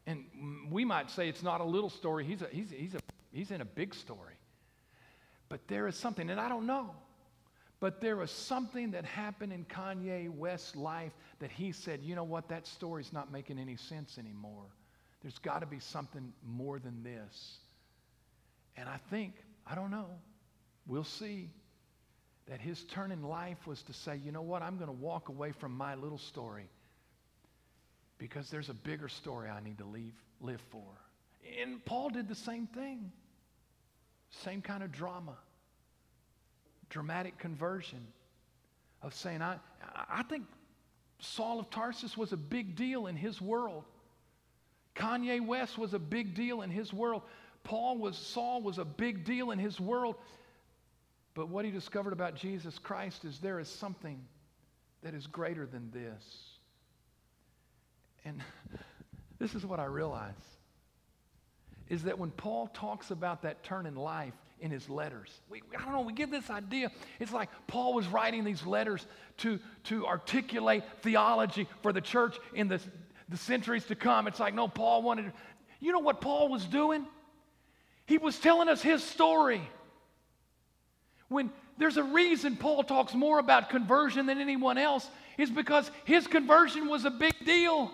And 0.07 0.25
we 0.71 0.85
might 0.85 1.11
say 1.11 1.29
it's 1.29 1.43
not 1.43 1.61
a 1.61 1.65
little 1.65 1.89
story, 1.89 2.25
he's, 2.25 2.41
a, 2.41 2.47
he's, 2.51 2.71
he's, 2.71 2.95
a, 2.95 2.99
he's 3.31 3.51
in 3.51 3.61
a 3.61 3.65
big 3.65 3.93
story. 3.93 4.33
But 5.49 5.67
there 5.67 5.87
is 5.87 5.95
something, 5.95 6.29
and 6.29 6.39
I 6.39 6.49
don't 6.49 6.65
know, 6.65 6.91
but 7.79 8.01
there 8.01 8.17
was 8.17 8.31
something 8.31 8.91
that 8.91 9.05
happened 9.05 9.53
in 9.53 9.65
Kanye 9.65 10.29
West's 10.29 10.75
life 10.75 11.13
that 11.39 11.51
he 11.51 11.71
said, 11.71 12.01
you 12.03 12.15
know 12.15 12.23
what, 12.23 12.49
that 12.49 12.67
story's 12.67 13.13
not 13.13 13.31
making 13.31 13.57
any 13.57 13.77
sense 13.77 14.17
anymore. 14.17 14.65
There's 15.21 15.37
got 15.37 15.59
to 15.59 15.65
be 15.65 15.79
something 15.79 16.33
more 16.45 16.79
than 16.79 17.03
this. 17.03 17.57
And 18.75 18.89
I 18.89 18.97
think, 19.09 19.33
I 19.65 19.75
don't 19.75 19.91
know, 19.91 20.07
we'll 20.87 21.03
see 21.03 21.49
that 22.49 22.59
his 22.59 22.83
turn 22.85 23.11
in 23.11 23.23
life 23.23 23.67
was 23.67 23.81
to 23.83 23.93
say, 23.93 24.17
you 24.17 24.31
know 24.31 24.41
what, 24.41 24.61
I'm 24.61 24.75
going 24.75 24.87
to 24.87 24.93
walk 24.93 25.29
away 25.29 25.51
from 25.51 25.71
my 25.71 25.95
little 25.95 26.17
story 26.17 26.69
because 28.17 28.49
there's 28.49 28.69
a 28.69 28.73
bigger 28.73 29.07
story 29.07 29.49
I 29.49 29.61
need 29.61 29.77
to 29.77 29.85
leave, 29.85 30.13
live 30.41 30.61
for. 30.69 30.83
And 31.61 31.83
Paul 31.85 32.09
did 32.09 32.27
the 32.27 32.35
same 32.35 32.67
thing. 32.67 33.11
Same 34.43 34.61
kind 34.61 34.83
of 34.83 34.91
drama. 34.91 35.37
Dramatic 36.89 37.37
conversion 37.37 38.05
of 39.01 39.13
saying, 39.13 39.41
I, 39.41 39.57
I 40.09 40.23
think 40.23 40.45
Saul 41.19 41.59
of 41.59 41.69
Tarsus 41.69 42.17
was 42.17 42.33
a 42.33 42.37
big 42.37 42.75
deal 42.75 43.07
in 43.07 43.15
his 43.15 43.41
world. 43.41 43.83
Kanye 44.95 45.45
West 45.45 45.77
was 45.77 45.93
a 45.93 45.99
big 45.99 46.33
deal 46.35 46.61
in 46.61 46.69
his 46.69 46.93
world. 46.93 47.21
Paul 47.63 47.97
was, 47.97 48.17
Saul 48.17 48.61
was 48.61 48.77
a 48.77 48.85
big 48.85 49.23
deal 49.23 49.51
in 49.51 49.59
his 49.59 49.79
world. 49.79 50.15
But 51.33 51.49
what 51.49 51.63
he 51.63 51.71
discovered 51.71 52.13
about 52.13 52.35
Jesus 52.35 52.79
Christ 52.79 53.23
is 53.25 53.39
there 53.39 53.59
is 53.59 53.67
something 53.67 54.19
that 55.03 55.13
is 55.13 55.27
greater 55.27 55.65
than 55.65 55.91
this. 55.91 56.59
And 58.25 58.41
this 59.39 59.55
is 59.55 59.65
what 59.65 59.79
I 59.79 59.85
realize 59.85 60.33
is 61.87 62.03
that 62.03 62.19
when 62.19 62.29
Paul 62.31 62.67
talks 62.67 63.11
about 63.11 63.41
that 63.41 63.63
turn 63.63 63.85
in 63.85 63.95
life 63.95 64.33
in 64.61 64.71
his 64.71 64.89
letters, 64.89 65.29
we, 65.49 65.61
I 65.77 65.83
don't 65.83 65.93
know, 65.93 66.01
we 66.01 66.13
get 66.13 66.31
this 66.31 66.49
idea. 66.49 66.91
It's 67.19 67.31
like 67.31 67.49
Paul 67.67 67.93
was 67.93 68.07
writing 68.07 68.43
these 68.43 68.65
letters 68.65 69.05
to, 69.37 69.59
to 69.85 70.05
articulate 70.05 70.83
theology 71.01 71.67
for 71.81 71.93
the 71.93 72.01
church 72.01 72.37
in 72.53 72.67
the, 72.67 72.81
the 73.29 73.37
centuries 73.37 73.85
to 73.85 73.95
come. 73.95 74.27
It's 74.27 74.39
like, 74.39 74.53
no, 74.53 74.67
Paul 74.67 75.01
wanted, 75.01 75.31
you 75.79 75.91
know 75.91 75.99
what 75.99 76.21
Paul 76.21 76.49
was 76.49 76.65
doing? 76.65 77.05
He 78.05 78.17
was 78.17 78.37
telling 78.39 78.69
us 78.69 78.81
his 78.81 79.03
story. 79.03 79.61
When 81.29 81.51
there's 81.77 81.97
a 81.97 82.03
reason 82.03 82.57
Paul 82.57 82.83
talks 82.83 83.13
more 83.13 83.39
about 83.39 83.69
conversion 83.69 84.25
than 84.25 84.39
anyone 84.39 84.77
else, 84.77 85.07
is 85.37 85.49
because 85.49 85.89
his 86.03 86.27
conversion 86.27 86.87
was 86.87 87.05
a 87.05 87.09
big 87.09 87.33
deal. 87.45 87.91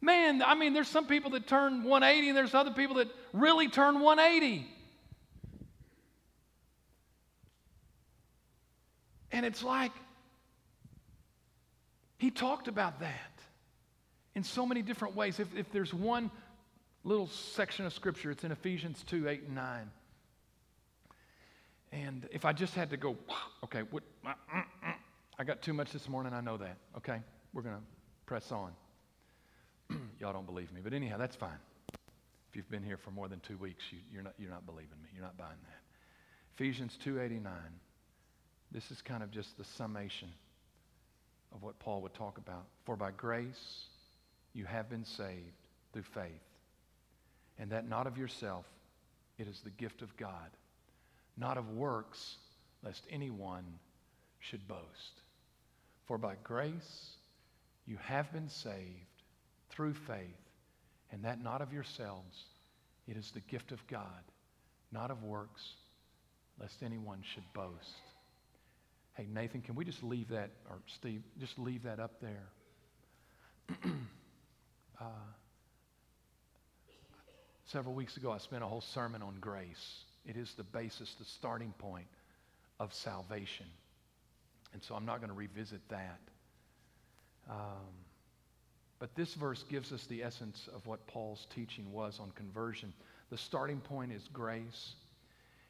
Man, 0.00 0.42
I 0.42 0.56
mean, 0.56 0.72
there's 0.72 0.88
some 0.88 1.06
people 1.06 1.30
that 1.30 1.46
turn 1.46 1.84
180, 1.84 2.28
and 2.28 2.36
there's 2.36 2.54
other 2.54 2.72
people 2.72 2.96
that 2.96 3.08
really 3.32 3.68
turn 3.68 4.00
180. 4.00 4.66
And 9.32 9.46
it's 9.46 9.62
like, 9.62 9.92
he 12.18 12.30
talked 12.30 12.68
about 12.68 13.00
that 13.00 13.32
in 14.34 14.44
so 14.44 14.66
many 14.66 14.82
different 14.82 15.16
ways. 15.16 15.40
If, 15.40 15.48
if 15.56 15.72
there's 15.72 15.92
one 15.92 16.30
little 17.02 17.26
section 17.26 17.86
of 17.86 17.92
scripture, 17.92 18.30
it's 18.30 18.44
in 18.44 18.52
Ephesians 18.52 19.02
2 19.08 19.28
8 19.28 19.42
and 19.44 19.54
9. 19.54 19.90
And 21.92 22.28
if 22.30 22.44
I 22.44 22.52
just 22.52 22.74
had 22.74 22.90
to 22.90 22.96
go, 22.96 23.16
okay, 23.64 23.82
what, 23.90 24.02
uh, 24.24 24.30
uh, 24.54 24.58
uh, 24.58 24.92
I 25.38 25.44
got 25.44 25.60
too 25.60 25.72
much 25.72 25.92
this 25.92 26.08
morning, 26.08 26.32
I 26.32 26.40
know 26.40 26.56
that. 26.58 26.76
Okay, 26.98 27.18
we're 27.52 27.62
going 27.62 27.74
to 27.74 27.82
press 28.24 28.52
on. 28.52 28.72
Y'all 30.20 30.32
don't 30.32 30.46
believe 30.46 30.72
me, 30.72 30.80
but 30.82 30.94
anyhow, 30.94 31.18
that's 31.18 31.36
fine. 31.36 31.58
If 31.92 32.56
you've 32.56 32.70
been 32.70 32.82
here 32.82 32.96
for 32.96 33.10
more 33.10 33.28
than 33.28 33.40
two 33.40 33.56
weeks, 33.56 33.84
you, 33.90 33.98
you're, 34.12 34.22
not, 34.22 34.34
you're 34.38 34.50
not 34.50 34.64
believing 34.64 34.96
me. 35.02 35.08
You're 35.14 35.24
not 35.24 35.36
buying 35.36 35.50
that. 35.64 35.80
Ephesians 36.54 36.98
2.89. 37.04 37.42
This 38.72 38.90
is 38.90 39.02
kind 39.02 39.22
of 39.22 39.30
just 39.30 39.56
the 39.58 39.64
summation 39.64 40.28
of 41.54 41.62
what 41.62 41.78
Paul 41.78 42.02
would 42.02 42.14
talk 42.14 42.38
about. 42.38 42.64
For 42.84 42.96
by 42.96 43.10
grace 43.10 43.84
you 44.54 44.64
have 44.64 44.88
been 44.88 45.04
saved 45.04 45.52
through 45.92 46.02
faith, 46.02 46.30
and 47.58 47.70
that 47.70 47.88
not 47.88 48.06
of 48.06 48.16
yourself, 48.16 48.64
it 49.38 49.46
is 49.46 49.60
the 49.60 49.70
gift 49.70 50.02
of 50.02 50.16
God 50.16 50.50
not 51.36 51.56
of 51.56 51.70
works, 51.70 52.36
lest 52.82 53.06
anyone 53.10 53.64
should 54.40 54.66
boast. 54.68 55.22
For 56.06 56.18
by 56.18 56.34
grace 56.42 57.16
you 57.86 57.96
have 58.02 58.32
been 58.32 58.48
saved 58.48 59.22
through 59.70 59.94
faith, 59.94 60.18
and 61.10 61.24
that 61.24 61.42
not 61.42 61.62
of 61.62 61.72
yourselves. 61.72 62.44
It 63.08 63.16
is 63.16 63.30
the 63.30 63.40
gift 63.40 63.72
of 63.72 63.84
God, 63.86 64.22
not 64.92 65.10
of 65.10 65.22
works, 65.22 65.62
lest 66.60 66.82
anyone 66.82 67.22
should 67.22 67.44
boast. 67.54 68.11
Hey, 69.14 69.26
Nathan, 69.30 69.60
can 69.60 69.74
we 69.74 69.84
just 69.84 70.02
leave 70.02 70.28
that, 70.28 70.50
or 70.70 70.78
Steve, 70.86 71.22
just 71.38 71.58
leave 71.58 71.82
that 71.82 72.00
up 72.00 72.20
there? 72.20 72.48
uh, 75.00 75.04
several 77.66 77.94
weeks 77.94 78.16
ago, 78.16 78.32
I 78.32 78.38
spent 78.38 78.62
a 78.62 78.66
whole 78.66 78.80
sermon 78.80 79.20
on 79.20 79.36
grace. 79.38 80.04
It 80.24 80.36
is 80.36 80.54
the 80.56 80.64
basis, 80.64 81.14
the 81.18 81.26
starting 81.26 81.74
point 81.78 82.06
of 82.80 82.94
salvation. 82.94 83.66
And 84.72 84.82
so 84.82 84.94
I'm 84.94 85.04
not 85.04 85.18
going 85.18 85.28
to 85.28 85.36
revisit 85.36 85.86
that. 85.90 86.20
Um, 87.50 87.92
but 88.98 89.14
this 89.14 89.34
verse 89.34 89.62
gives 89.68 89.92
us 89.92 90.06
the 90.06 90.22
essence 90.22 90.68
of 90.74 90.86
what 90.86 91.06
Paul's 91.06 91.46
teaching 91.54 91.92
was 91.92 92.18
on 92.18 92.30
conversion. 92.30 92.94
The 93.30 93.36
starting 93.36 93.80
point 93.80 94.12
is 94.12 94.22
grace. 94.32 94.94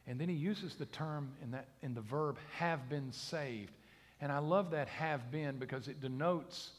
And 0.06 0.20
then 0.20 0.28
he 0.28 0.34
uses 0.34 0.74
the 0.74 0.86
term 0.86 1.32
in, 1.42 1.52
that, 1.52 1.68
in 1.82 1.94
the 1.94 2.00
verb 2.00 2.38
have 2.56 2.88
been 2.88 3.12
saved. 3.12 3.72
And 4.20 4.32
I 4.32 4.38
love 4.38 4.70
that 4.70 4.88
have 4.88 5.30
been 5.30 5.58
because 5.58 5.88
it 5.88 6.00
denotes, 6.00 6.70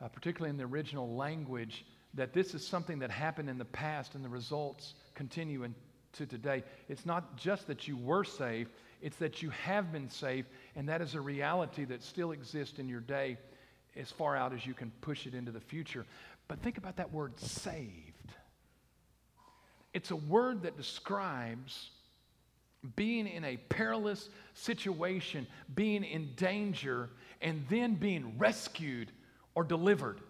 uh, 0.00 0.08
particularly 0.08 0.50
in 0.50 0.56
the 0.56 0.64
original 0.64 1.14
language, 1.16 1.84
that 2.14 2.32
this 2.32 2.54
is 2.54 2.66
something 2.66 3.00
that 3.00 3.10
happened 3.10 3.50
in 3.50 3.58
the 3.58 3.64
past 3.64 4.14
and 4.14 4.24
the 4.24 4.28
results 4.28 4.94
continue 5.14 5.64
in, 5.64 5.74
to 6.14 6.26
today. 6.26 6.64
It's 6.88 7.04
not 7.04 7.36
just 7.36 7.66
that 7.66 7.86
you 7.86 7.96
were 7.96 8.24
saved, 8.24 8.70
it's 9.02 9.16
that 9.18 9.42
you 9.42 9.50
have 9.50 9.92
been 9.92 10.08
saved, 10.08 10.48
and 10.74 10.88
that 10.88 11.02
is 11.02 11.14
a 11.14 11.20
reality 11.20 11.84
that 11.84 12.02
still 12.02 12.32
exists 12.32 12.78
in 12.78 12.88
your 12.88 13.00
day 13.00 13.36
as 13.96 14.10
far 14.10 14.36
out 14.36 14.52
as 14.52 14.66
you 14.66 14.74
can 14.74 14.90
push 15.00 15.26
it 15.26 15.34
into 15.34 15.52
the 15.52 15.60
future. 15.60 16.06
But 16.48 16.60
think 16.60 16.78
about 16.78 16.96
that 16.96 17.12
word 17.12 17.38
saved. 17.38 18.32
It's 19.92 20.10
a 20.10 20.16
word 20.16 20.62
that 20.62 20.76
describes 20.76 21.90
being 22.94 23.26
in 23.26 23.44
a 23.44 23.56
perilous 23.56 24.28
situation, 24.54 25.46
being 25.74 26.04
in 26.04 26.32
danger, 26.36 27.10
and 27.40 27.64
then 27.68 27.94
being 27.94 28.38
rescued 28.38 29.10
or 29.54 29.64
delivered. 29.64 30.20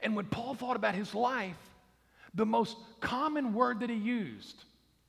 And 0.00 0.14
when 0.16 0.26
Paul 0.26 0.54
thought 0.54 0.76
about 0.76 0.94
his 0.94 1.14
life, 1.14 1.56
the 2.34 2.46
most 2.46 2.76
common 3.00 3.52
word 3.52 3.80
that 3.80 3.90
he 3.90 3.96
used 3.96 4.64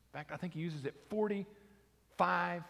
in 0.09 0.17
fact, 0.17 0.31
I 0.31 0.37
think 0.37 0.53
he 0.53 0.59
uses 0.59 0.85
it 0.85 0.95
45 1.09 2.63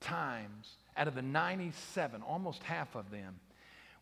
times 0.00 0.76
out 0.96 1.08
of 1.08 1.14
the 1.14 1.22
97, 1.22 2.20
almost 2.22 2.62
half 2.62 2.94
of 2.94 3.10
them. 3.10 3.40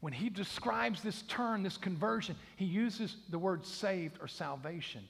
When 0.01 0.13
he 0.13 0.29
describes 0.31 1.01
this 1.01 1.23
turn, 1.23 1.63
this 1.63 1.77
conversion, 1.77 2.35
he 2.57 2.65
uses 2.65 3.17
the 3.31 3.39
word 3.39 3.65
saved 3.65 4.19
or 4.21 4.27
salvation. 4.27 5.09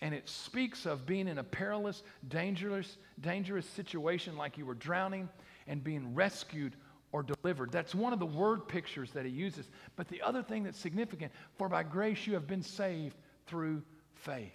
And 0.00 0.14
it 0.14 0.28
speaks 0.28 0.86
of 0.86 1.04
being 1.06 1.28
in 1.28 1.38
a 1.38 1.44
perilous, 1.44 2.02
dangerous, 2.28 2.96
dangerous 3.20 3.66
situation 3.66 4.36
like 4.36 4.56
you 4.56 4.64
were 4.64 4.74
drowning 4.74 5.28
and 5.66 5.84
being 5.84 6.14
rescued 6.14 6.74
or 7.12 7.22
delivered. 7.22 7.70
That's 7.72 7.94
one 7.94 8.12
of 8.12 8.18
the 8.18 8.26
word 8.26 8.66
pictures 8.68 9.10
that 9.12 9.24
he 9.24 9.30
uses. 9.30 9.68
But 9.96 10.08
the 10.08 10.22
other 10.22 10.42
thing 10.42 10.62
that's 10.62 10.78
significant, 10.78 11.32
for 11.58 11.68
by 11.68 11.82
grace 11.82 12.26
you 12.26 12.34
have 12.34 12.46
been 12.46 12.62
saved 12.62 13.16
through 13.46 13.82
faith. 14.14 14.52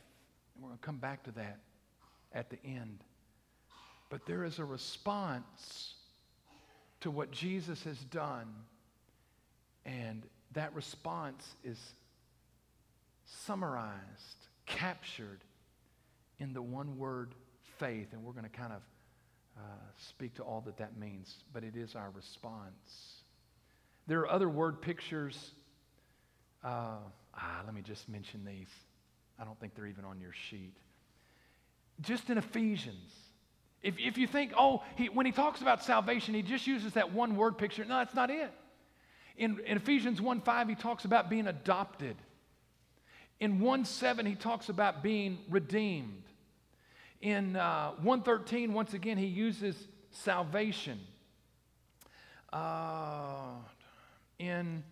And 0.56 0.64
we're 0.64 0.70
going 0.70 0.80
to 0.80 0.86
come 0.86 0.98
back 0.98 1.24
to 1.24 1.32
that 1.32 1.60
at 2.34 2.50
the 2.50 2.58
end. 2.66 3.04
But 4.10 4.26
there 4.26 4.44
is 4.44 4.60
a 4.60 4.66
response 4.66 5.96
to 7.02 7.12
what 7.12 7.32
Jesus 7.32 7.84
has 7.84 7.98
done. 8.06 8.48
And 9.86 10.24
that 10.54 10.74
response 10.74 11.46
is 11.64 11.78
summarized, 13.26 14.48
captured 14.66 15.40
in 16.40 16.54
the 16.54 16.62
one 16.62 16.98
word 16.98 17.34
faith. 17.78 18.08
And 18.14 18.24
we're 18.24 18.34
going 18.34 18.44
to 18.44 18.50
kind 18.50 18.74
of 18.74 18.82
uh, 19.58 19.62
speak 20.10 20.36
to 20.36 20.44
all 20.44 20.62
that 20.62 20.78
that 20.78 20.98
means, 20.98 21.36
but 21.54 21.64
it 21.64 21.76
is 21.76 21.96
our 21.96 22.10
response. 22.12 23.22
There 24.08 24.20
are 24.20 24.30
other 24.30 24.50
word 24.50 24.82
pictures. 24.82 25.52
Uh, 26.64 26.98
ah, 27.36 27.62
let 27.66 27.74
me 27.74 27.82
just 27.82 28.08
mention 28.10 28.44
these. 28.46 28.70
I 29.40 29.44
don't 29.44 29.60
think 29.60 29.76
they're 29.76 29.88
even 29.88 30.06
on 30.06 30.20
your 30.20 30.34
sheet. 30.50 30.74
Just 32.02 32.30
in 32.30 32.38
Ephesians. 32.38 33.14
If, 33.82 33.96
if 34.00 34.18
you 34.18 34.28
think, 34.28 34.54
oh, 34.58 34.84
he, 34.96 35.10
when 35.10 35.26
he 35.26 35.32
talks 35.32 35.62
about 35.62 35.84
salvation, 35.84 36.34
he 36.34 36.42
just 36.42 36.66
uses 36.68 36.94
that 36.94 37.14
one 37.14 37.36
word 37.36 37.58
picture. 37.58 37.86
No, 37.86 37.98
that's 37.98 38.16
not 38.16 38.30
it. 38.30 38.52
In, 39.38 39.60
in 39.66 39.78
Ephesians 39.78 40.22
1 40.22 40.42
5, 40.42 40.70
he 40.70 40.76
talks 40.76 41.06
about 41.06 41.30
being 41.30 41.48
adopted. 41.48 42.16
In 43.40 43.60
1 43.60 43.86
7, 43.86 44.26
he 44.26 44.36
talks 44.36 44.70
about 44.70 45.04
being 45.04 45.40
redeemed. 45.50 46.24
In 47.22 47.56
uh, 47.56 47.92
113, 48.02 48.74
once 48.74 48.94
again, 48.94 49.18
he 49.18 49.26
uses 49.26 49.76
salvation. 50.12 51.00
Uh, 52.54 53.56
in 54.40 54.84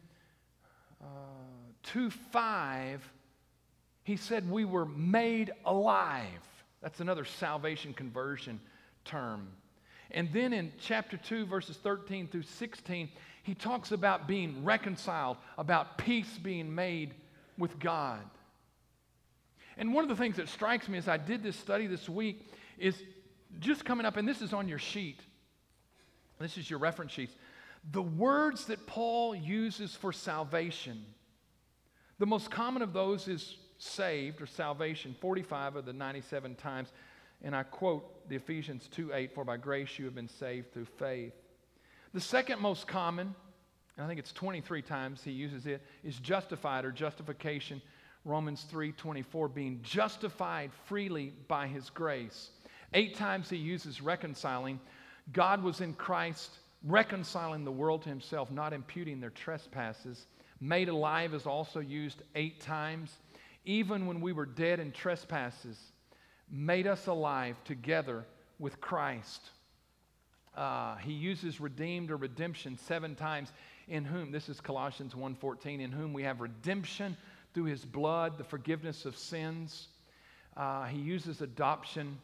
uh, 1.02 1.06
2 1.84 2.10
5, 2.10 3.12
he 4.04 4.18
said 4.18 4.50
we 4.50 4.66
were 4.66 4.86
made 4.86 5.52
alive. 5.66 6.26
That's 6.82 7.00
another 7.00 7.24
salvation 7.24 7.94
conversion 7.94 8.60
term. 9.06 9.48
And 10.12 10.32
then 10.34 10.54
in 10.54 10.72
chapter 10.80 11.18
2, 11.18 11.46
verses 11.46 11.78
13 11.78 12.28
through 12.28 12.44
16, 12.44 13.10
he 13.44 13.56
talks 13.56 13.92
about 13.92 14.28
being 14.28 14.64
reconciled, 14.64 15.38
about 15.58 15.98
peace 15.98 16.38
being 16.38 16.74
made 16.74 17.14
with 17.58 17.80
God. 17.80 18.22
And 19.78 19.94
one 19.94 20.04
of 20.04 20.10
the 20.10 20.16
things 20.16 20.38
that 20.38 20.50
strikes 20.50 20.88
me 20.88 20.98
as 20.98 21.08
I 21.08 21.18
did 21.18 21.44
this 21.44 21.56
study 21.56 21.88
this 21.88 22.08
week 22.08 22.48
is 22.78 22.96
just 23.60 23.86
coming 23.86 24.06
up, 24.06 24.18
and 24.18 24.28
this 24.28 24.42
is 24.42 24.54
on 24.54 24.68
your 24.68 24.80
sheet. 24.80 25.20
This 26.40 26.58
is 26.58 26.70
your 26.70 26.80
reference 26.80 27.12
sheets. 27.12 27.36
The 27.92 28.02
words 28.02 28.66
that 28.66 28.88
Paul 28.88 29.36
uses 29.36 29.96
for 29.96 30.12
salvation, 30.12 31.04
the 32.20 32.26
most 32.26 32.50
common 32.50 32.82
of 32.82 32.94
those 32.94 33.28
is 33.28 33.58
saved 33.78 34.42
or 34.42 34.46
salvation, 34.46 35.16
45 35.20 35.78
of 35.78 35.86
the 35.86 35.94
97 35.94 36.56
times. 36.56 36.92
And 37.42 37.56
I 37.56 37.64
quote 37.64 38.30
the 38.30 38.36
Ephesians 38.36 38.88
2 38.92 39.12
8, 39.14 39.36
for 39.36 39.44
by 39.44 39.58
grace 39.58 40.00
you 40.00 40.06
have 40.06 40.16
been 40.16 40.30
saved 40.30 40.74
through 40.74 40.86
faith. 40.86 41.34
The 42.14 42.22
second 42.22 42.62
most 42.62 42.88
common, 42.88 43.36
and 43.98 44.06
I 44.06 44.08
think 44.08 44.20
it's 44.20 44.32
23 44.32 44.82
times 44.82 45.24
he 45.24 45.32
uses 45.32 45.66
it, 45.66 45.82
is 46.04 46.18
justified 46.20 46.86
or 46.86 46.92
justification. 46.92 47.82
Romans 48.26 48.66
3:24 48.72 49.54
being 49.54 49.82
justified 49.82 50.72
freely 50.86 51.34
by 51.48 51.68
his 51.68 51.90
grace. 51.90 52.52
8 52.94 53.16
times 53.16 53.50
he 53.50 53.58
uses 53.58 54.02
reconciling. 54.02 54.80
God 55.32 55.64
was 55.64 55.82
in 55.82 55.94
Christ 55.94 56.58
reconciling 56.84 57.64
the 57.64 57.72
world 57.72 58.04
to 58.04 58.10
himself, 58.10 58.52
not 58.52 58.74
imputing 58.74 59.20
their 59.20 59.30
trespasses. 59.30 60.28
Made 60.60 60.90
alive 60.90 61.34
is 61.34 61.46
also 61.46 61.80
used 61.80 62.22
8 62.36 62.60
times. 62.62 63.18
Even 63.66 64.06
when 64.06 64.22
we 64.22 64.34
were 64.34 64.46
dead 64.46 64.80
in 64.80 64.92
trespasses, 64.92 65.78
made 66.50 66.88
us 66.88 67.08
alive 67.08 67.62
together 67.64 68.26
with 68.60 68.80
Christ. 68.80 69.42
Uh, 70.56 70.96
he 70.98 71.14
uses 71.14 71.60
redeemed 71.60 72.12
or 72.12 72.18
redemption 72.18 72.78
seven 72.78 73.16
times 73.16 73.52
in 73.88 74.06
whom 74.06 74.32
this 74.32 74.50
is 74.50 74.62
colossians 74.62 75.14
1.14 75.14 75.82
in 75.82 75.92
whom 75.92 76.14
we 76.14 76.24
have 76.24 76.42
redemption 76.42 77.18
through 77.54 77.66
his 77.66 77.86
blood, 77.86 78.38
the 78.38 78.44
forgiveness 78.44 79.06
of 79.06 79.18
sins. 79.18 79.88
Uh, 80.56 80.86
he 80.86 81.00
uses 81.00 81.42
adoption, 81.42 82.18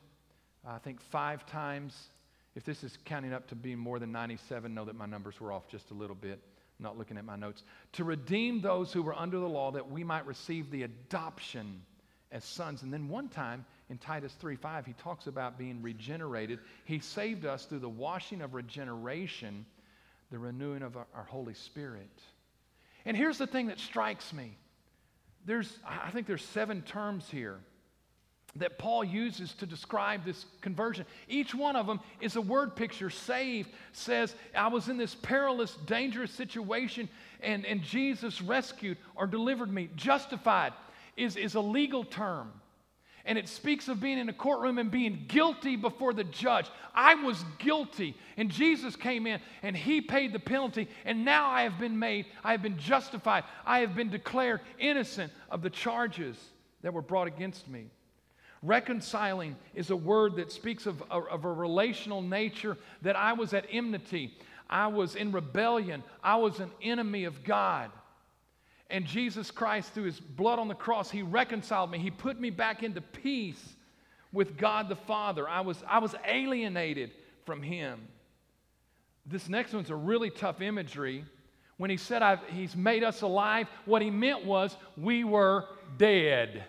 I 0.68 0.78
think, 0.80 1.02
five 1.02 1.46
times. 1.46 2.10
If 2.56 2.64
this 2.64 2.84
is 2.84 2.98
counting 3.06 3.34
up 3.34 3.48
to 3.50 3.56
being 3.56 3.78
more 3.78 4.00
than 4.00 4.12
97, 4.12 4.74
know 4.74 4.86
that 4.86 4.96
my 4.96 5.06
numbers 5.06 5.40
were 5.40 5.52
off 5.52 5.68
just 5.68 5.92
a 5.92 5.94
little 5.94 6.16
bit. 6.16 6.40
I'm 6.80 6.84
not 6.84 6.98
looking 6.98 7.18
at 7.18 7.26
my 7.26 7.36
notes. 7.36 7.64
To 7.94 8.04
redeem 8.04 8.62
those 8.62 8.92
who 8.92 9.04
were 9.04 9.18
under 9.18 9.40
the 9.40 9.48
law 9.48 9.72
that 9.72 9.90
we 9.90 10.04
might 10.04 10.26
receive 10.26 10.72
the 10.72 10.84
adoption 10.84 11.82
as 12.32 12.44
sons. 12.46 12.84
And 12.84 12.94
then 12.94 13.10
one 13.10 13.28
time 13.28 13.66
in 13.90 13.98
Titus 13.98 14.36
3:5, 14.40 14.86
he 14.86 14.94
talks 14.94 15.28
about 15.28 15.58
being 15.58 15.82
regenerated. 15.82 16.60
He 16.86 17.00
saved 17.00 17.46
us 17.46 17.66
through 17.66 17.80
the 17.80 17.90
washing 17.90 18.42
of 18.42 18.54
regeneration, 18.54 19.66
the 20.30 20.40
renewing 20.40 20.84
of 20.84 20.96
our, 20.96 21.08
our 21.14 21.24
Holy 21.24 21.56
Spirit. 21.56 22.22
And 23.06 23.18
here's 23.18 23.38
the 23.38 23.48
thing 23.48 23.68
that 23.68 23.80
strikes 23.80 24.32
me 24.32 24.56
there's, 25.46 25.80
I 25.86 26.12
think 26.12 26.28
there's 26.28 26.44
seven 26.44 26.82
terms 26.82 27.28
here 27.30 27.60
that 28.56 28.78
Paul 28.80 29.04
uses 29.04 29.54
to 29.56 29.66
describe 29.66 30.26
this 30.26 30.46
conversion. 30.62 31.06
Each 31.28 31.54
one 31.54 31.76
of 31.76 31.86
them 31.88 32.00
is 32.20 32.36
a 32.36 32.42
word 32.42 32.76
picture. 32.76 33.10
Saved 33.10 33.70
says, 33.94 34.34
I 34.56 34.68
was 34.68 34.90
in 34.90 34.98
this 34.98 35.16
perilous, 35.16 35.76
dangerous 35.86 36.32
situation, 36.32 37.10
and, 37.42 37.66
and 37.66 37.82
Jesus 37.82 38.42
rescued 38.42 38.98
or 39.16 39.28
delivered 39.28 39.72
me. 39.72 39.90
Justified 39.96 40.74
is, 41.16 41.36
is 41.36 41.56
a 41.56 41.62
legal 41.62 42.04
term 42.04 42.52
and 43.30 43.38
it 43.38 43.48
speaks 43.48 43.88
of 43.88 44.00
being 44.00 44.18
in 44.18 44.28
a 44.28 44.34
courtroom 44.34 44.80
and 44.80 44.90
being 44.90 45.26
guilty 45.28 45.76
before 45.76 46.14
the 46.14 46.24
judge. 46.24 46.66
I 46.96 47.14
was 47.14 47.46
guilty, 47.60 48.18
and 48.38 48.50
Jesus 48.50 48.96
came 48.96 49.28
in 49.28 49.40
and 49.62 49.78
he 49.78 50.02
paid 50.02 50.34
the 50.34 50.40
penalty, 50.40 50.88
and 51.06 51.24
now 51.24 51.48
I 51.48 51.62
have 51.62 51.78
been 51.78 52.00
made, 52.00 52.26
I 52.44 52.54
have 52.54 52.64
been 52.64 52.80
justified, 52.80 53.44
I 53.68 53.82
have 53.82 53.94
been 53.96 54.10
declared 54.10 54.62
innocent 54.80 55.32
of 55.52 55.62
the 55.62 55.70
charges 55.70 56.38
that 56.82 56.92
were 56.92 57.04
brought 57.04 57.28
against 57.28 57.70
me. 57.70 57.86
Reconciling 58.64 59.56
is 59.76 59.92
a 59.92 59.96
word 59.96 60.36
that 60.38 60.52
speaks 60.52 60.88
of 60.88 61.04
of 61.12 61.46
a 61.46 61.54
relational 61.54 62.24
nature 62.24 62.78
that 63.04 63.16
I 63.16 63.34
was 63.34 63.54
at 63.54 63.68
enmity, 63.72 64.34
I 64.68 64.88
was 64.88 65.16
in 65.16 65.32
rebellion, 65.32 66.04
I 66.24 66.38
was 66.38 66.60
an 66.60 66.72
enemy 66.82 67.26
of 67.26 67.44
God. 67.44 67.92
And 68.90 69.06
Jesus 69.06 69.52
Christ, 69.52 69.94
through 69.94 70.06
his 70.06 70.20
blood 70.20 70.58
on 70.58 70.68
the 70.68 70.76
cross, 70.76 71.12
he 71.12 71.22
reconciled 71.22 71.92
me. 71.92 72.00
He 72.00 72.10
put 72.10 72.40
me 72.40 72.50
back 72.50 72.82
into 72.82 73.02
peace 73.02 73.64
with 74.32 74.58
God 74.58 74.90
the 74.90 74.96
Father. 74.96 75.48
I 75.48 75.62
was, 75.62 75.84
I 75.88 76.00
was 76.00 76.16
alienated 76.26 77.12
from 77.46 77.62
him. 77.62 78.08
This 79.26 79.48
next 79.48 79.74
one's 79.74 79.92
a 79.92 79.96
really 79.96 80.32
tough 80.32 80.62
imagery. 80.62 81.24
When 81.78 81.90
he 81.90 81.98
said 81.98 82.40
he's 82.52 82.76
made 82.76 83.04
us 83.04 83.22
alive, 83.22 83.68
what 83.86 84.02
he 84.02 84.10
meant 84.10 84.44
was 84.44 84.76
we 84.98 85.24
were 85.24 85.66
dead. 85.98 86.66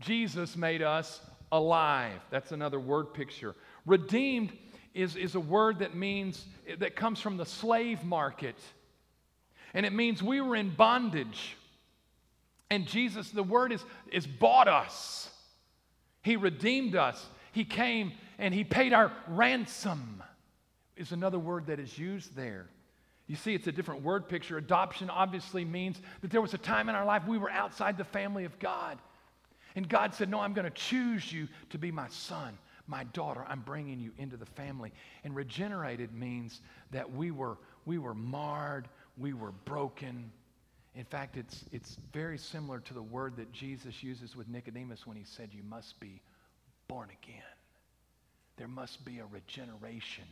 Jesus 0.00 0.56
made 0.56 0.82
us 0.82 1.20
alive. 1.50 2.20
That's 2.30 2.52
another 2.52 2.78
word 2.78 3.14
picture. 3.14 3.54
Redeemed 3.86 4.52
is, 4.94 5.16
is 5.16 5.34
a 5.34 5.40
word 5.40 5.78
that 5.78 5.94
means, 5.94 6.44
that 6.78 6.94
comes 6.94 7.20
from 7.20 7.36
the 7.36 7.46
slave 7.46 8.04
market. 8.04 8.56
And 9.74 9.86
it 9.86 9.92
means 9.92 10.22
we 10.22 10.40
were 10.40 10.56
in 10.56 10.70
bondage. 10.70 11.56
And 12.70 12.86
Jesus, 12.86 13.30
the 13.30 13.42
word 13.42 13.72
is, 13.72 13.84
is 14.10 14.26
bought 14.26 14.68
us. 14.68 15.28
He 16.22 16.36
redeemed 16.36 16.96
us. 16.96 17.24
He 17.52 17.64
came 17.64 18.12
and 18.38 18.54
he 18.54 18.64
paid 18.64 18.92
our 18.92 19.12
ransom, 19.28 20.22
is 20.96 21.12
another 21.12 21.38
word 21.38 21.66
that 21.66 21.78
is 21.78 21.96
used 21.96 22.34
there. 22.34 22.66
You 23.26 23.36
see, 23.36 23.54
it's 23.54 23.66
a 23.66 23.72
different 23.72 24.02
word 24.02 24.28
picture. 24.28 24.58
Adoption 24.58 25.08
obviously 25.08 25.64
means 25.64 26.00
that 26.22 26.30
there 26.30 26.40
was 26.40 26.54
a 26.54 26.58
time 26.58 26.88
in 26.88 26.94
our 26.94 27.04
life 27.04 27.26
we 27.26 27.38
were 27.38 27.50
outside 27.50 27.96
the 27.96 28.04
family 28.04 28.44
of 28.44 28.58
God. 28.58 28.98
And 29.74 29.88
God 29.88 30.14
said, 30.14 30.28
No, 30.28 30.40
I'm 30.40 30.52
going 30.52 30.64
to 30.64 30.70
choose 30.70 31.32
you 31.32 31.48
to 31.70 31.78
be 31.78 31.90
my 31.90 32.08
son, 32.08 32.58
my 32.86 33.04
daughter. 33.04 33.44
I'm 33.48 33.60
bringing 33.60 34.00
you 34.00 34.12
into 34.18 34.36
the 34.36 34.46
family. 34.46 34.92
And 35.24 35.34
regenerated 35.34 36.12
means 36.12 36.60
that 36.90 37.10
we 37.10 37.30
were, 37.30 37.58
we 37.86 37.98
were 37.98 38.14
marred, 38.14 38.88
we 39.16 39.32
were 39.32 39.52
broken. 39.64 40.30
In 40.94 41.04
fact, 41.04 41.36
it's, 41.36 41.64
it's 41.72 41.96
very 42.12 42.38
similar 42.38 42.80
to 42.80 42.94
the 42.94 43.02
word 43.02 43.36
that 43.36 43.52
Jesus 43.52 44.02
uses 44.02 44.36
with 44.36 44.48
Nicodemus 44.48 45.06
when 45.06 45.16
he 45.16 45.24
said, 45.24 45.50
You 45.52 45.62
must 45.62 45.98
be 46.00 46.20
born 46.88 47.08
again. 47.22 47.42
There 48.56 48.68
must 48.68 49.04
be 49.04 49.18
a 49.18 49.26
regeneration. 49.26 50.24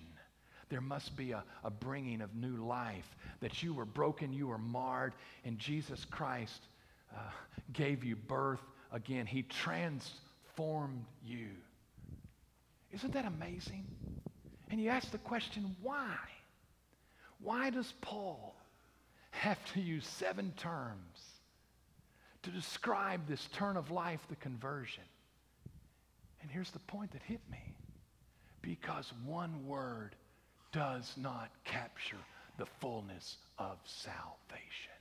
There 0.68 0.80
must 0.80 1.16
be 1.16 1.32
a, 1.32 1.42
a 1.64 1.70
bringing 1.70 2.20
of 2.20 2.34
new 2.34 2.56
life. 2.56 3.16
That 3.40 3.62
you 3.62 3.74
were 3.74 3.84
broken, 3.84 4.32
you 4.32 4.48
were 4.48 4.58
marred, 4.58 5.14
and 5.44 5.58
Jesus 5.58 6.04
Christ 6.04 6.60
uh, 7.14 7.18
gave 7.72 8.04
you 8.04 8.16
birth 8.16 8.60
again. 8.92 9.26
He 9.26 9.42
transformed 9.42 11.04
you. 11.24 11.48
Isn't 12.92 13.12
that 13.14 13.24
amazing? 13.24 13.86
And 14.70 14.80
you 14.80 14.90
ask 14.90 15.10
the 15.10 15.18
question, 15.18 15.74
why? 15.82 16.16
Why 17.42 17.70
does 17.70 17.92
Paul 18.00 18.54
have 19.30 19.58
to 19.72 19.80
use 19.80 20.06
seven 20.06 20.52
terms 20.56 21.18
to 22.42 22.50
describe 22.50 23.26
this 23.26 23.48
turn 23.52 23.76
of 23.76 23.90
life, 23.90 24.20
the 24.28 24.36
conversion? 24.36 25.04
And 26.42 26.50
here's 26.50 26.70
the 26.70 26.78
point 26.80 27.12
that 27.12 27.22
hit 27.22 27.40
me 27.50 27.74
because 28.62 29.12
one 29.24 29.66
word 29.66 30.14
does 30.72 31.14
not 31.16 31.50
capture 31.64 32.16
the 32.58 32.66
fullness 32.80 33.36
of 33.58 33.78
salvation. 33.84 34.99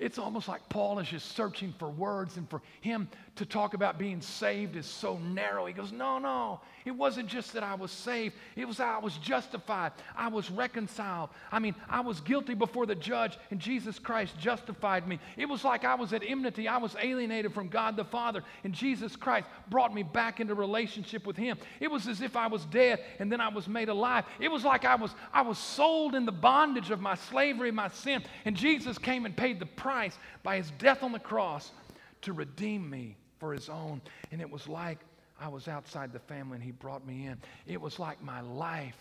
It's 0.00 0.18
almost 0.18 0.48
like 0.48 0.66
Paul 0.70 0.98
is 0.98 1.08
just 1.08 1.36
searching 1.36 1.74
for 1.78 1.90
words, 1.90 2.38
and 2.38 2.48
for 2.48 2.62
him 2.80 3.06
to 3.36 3.44
talk 3.44 3.74
about 3.74 3.98
being 3.98 4.22
saved 4.22 4.74
is 4.74 4.86
so 4.86 5.18
narrow. 5.18 5.66
He 5.66 5.74
goes, 5.74 5.92
No, 5.92 6.18
no, 6.18 6.62
it 6.86 6.92
wasn't 6.92 7.28
just 7.28 7.52
that 7.52 7.62
I 7.62 7.74
was 7.74 7.90
saved, 7.90 8.34
it 8.56 8.66
was 8.66 8.80
I 8.80 8.98
was 8.98 9.18
justified. 9.18 9.92
I 10.16 10.28
was 10.28 10.50
reconciled. 10.50 11.28
I 11.52 11.58
mean, 11.58 11.74
I 11.86 12.00
was 12.00 12.20
guilty 12.20 12.54
before 12.54 12.86
the 12.86 12.94
judge, 12.94 13.38
and 13.50 13.60
Jesus 13.60 13.98
Christ 13.98 14.38
justified 14.38 15.06
me. 15.06 15.20
It 15.36 15.46
was 15.46 15.64
like 15.64 15.84
I 15.84 15.96
was 15.96 16.14
at 16.14 16.22
enmity, 16.26 16.66
I 16.66 16.78
was 16.78 16.96
alienated 16.98 17.52
from 17.52 17.68
God 17.68 17.94
the 17.94 18.04
Father, 18.04 18.42
and 18.64 18.72
Jesus 18.72 19.16
Christ 19.16 19.48
brought 19.68 19.92
me 19.92 20.02
back 20.02 20.40
into 20.40 20.54
relationship 20.54 21.26
with 21.26 21.36
Him. 21.36 21.58
It 21.78 21.90
was 21.90 22.08
as 22.08 22.22
if 22.22 22.36
I 22.36 22.46
was 22.46 22.64
dead, 22.64 23.00
and 23.18 23.30
then 23.30 23.42
I 23.42 23.48
was 23.48 23.68
made 23.68 23.90
alive. 23.90 24.24
It 24.38 24.50
was 24.50 24.64
like 24.64 24.86
I 24.86 24.94
was, 24.94 25.14
I 25.30 25.42
was 25.42 25.58
sold 25.58 26.14
in 26.14 26.24
the 26.24 26.32
bondage 26.32 26.90
of 26.90 27.02
my 27.02 27.16
slavery, 27.16 27.70
my 27.70 27.88
sin, 27.88 28.22
and 28.46 28.56
Jesus 28.56 28.96
came 28.96 29.26
and 29.26 29.36
paid 29.36 29.60
the 29.60 29.66
price 29.66 29.89
by 30.42 30.56
His 30.56 30.70
death 30.78 31.02
on 31.02 31.12
the 31.12 31.18
cross 31.18 31.70
to 32.22 32.32
redeem 32.32 32.88
me 32.88 33.16
for 33.38 33.52
His 33.52 33.68
own. 33.68 34.00
And 34.32 34.40
it 34.40 34.50
was 34.50 34.68
like 34.68 34.98
I 35.40 35.48
was 35.48 35.68
outside 35.68 36.12
the 36.12 36.18
family 36.18 36.56
and 36.56 36.62
he 36.62 36.70
brought 36.70 37.06
me 37.06 37.26
in. 37.26 37.38
It 37.66 37.80
was 37.80 37.98
like 37.98 38.22
my 38.22 38.42
life 38.42 38.96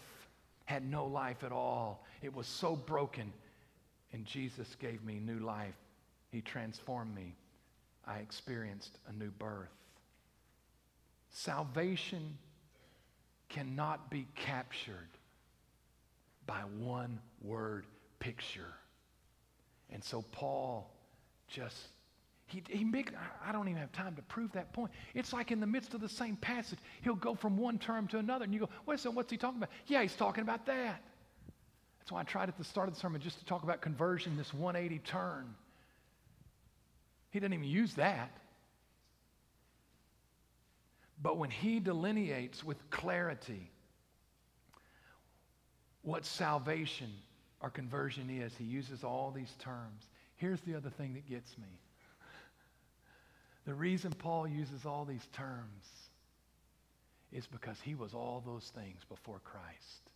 had 0.65 0.89
no 0.89 1.05
life 1.05 1.43
at 1.43 1.51
all. 1.51 2.05
It 2.21 2.33
was 2.33 2.47
so 2.47 2.75
broken. 2.75 3.33
And 4.13 4.25
Jesus 4.25 4.75
gave 4.79 5.03
me 5.03 5.19
new 5.19 5.39
life. 5.39 5.75
He 6.31 6.41
transformed 6.41 7.13
me. 7.13 7.35
I 8.07 8.19
experienced 8.19 8.97
a 9.07 9.13
new 9.13 9.31
birth. 9.31 9.67
Salvation 11.31 12.37
cannot 13.49 14.09
be 14.09 14.25
captured 14.35 15.09
by 16.47 16.61
one 16.79 17.19
word 17.41 17.85
picture. 18.19 18.73
And 19.91 20.03
so 20.03 20.21
Paul 20.31 20.91
just 21.47 21.89
he, 22.49 22.63
he 22.67 22.83
make, 22.83 23.11
I 23.45 23.51
don't 23.51 23.67
even 23.67 23.79
have 23.79 23.91
time 23.91 24.15
to 24.15 24.23
prove 24.23 24.51
that 24.53 24.73
point. 24.73 24.91
It's 25.13 25.33
like 25.33 25.51
in 25.51 25.59
the 25.59 25.67
midst 25.67 25.93
of 25.93 26.01
the 26.01 26.09
same 26.09 26.35
passage, 26.35 26.79
he'll 27.01 27.13
go 27.13 27.35
from 27.35 27.57
one 27.57 27.77
term 27.77 28.07
to 28.07 28.17
another, 28.17 28.43
and 28.43 28.53
you 28.53 28.59
go, 28.59 28.69
wait, 28.87 28.99
so 28.99 29.11
what's 29.11 29.29
he 29.29 29.37
talking 29.37 29.57
about? 29.57 29.69
Yeah, 29.85 30.01
he's 30.01 30.15
talking 30.15 30.41
about 30.41 30.65
that. 30.65 31.03
That's 31.99 32.11
why 32.11 32.21
I 32.21 32.23
tried 32.23 32.49
at 32.49 32.57
the 32.57 32.63
start 32.63 32.87
of 32.87 32.95
the 32.95 32.99
sermon 32.99 33.21
just 33.21 33.37
to 33.37 33.45
talk 33.45 33.61
about 33.61 33.81
conversion, 33.81 34.35
this 34.35 34.51
180 34.51 34.99
turn. 35.05 35.53
He 37.29 37.39
didn't 37.39 37.53
even 37.53 37.67
use 37.67 37.93
that. 37.93 38.31
But 41.21 41.37
when 41.37 41.51
he 41.51 41.79
delineates 41.79 42.63
with 42.63 42.77
clarity 42.89 43.69
what 46.01 46.25
salvation 46.25 47.11
or 47.61 47.69
conversion 47.69 48.29
is, 48.29 48.53
he 48.57 48.63
uses 48.63 49.03
all 49.03 49.31
these 49.31 49.53
terms. 49.59 50.07
Here's 50.37 50.61
the 50.61 50.75
other 50.75 50.89
thing 50.89 51.13
that 51.13 51.27
gets 51.29 51.57
me 51.57 51.67
the 53.65 53.75
reason 53.75 54.11
Paul 54.11 54.47
uses 54.47 54.85
all 54.85 55.05
these 55.05 55.27
terms 55.33 55.85
is 57.31 57.45
because 57.45 57.77
he 57.81 57.93
was 57.93 58.15
all 58.15 58.41
those 58.43 58.71
things 58.73 59.01
before 59.07 59.39
Christ. 59.43 60.09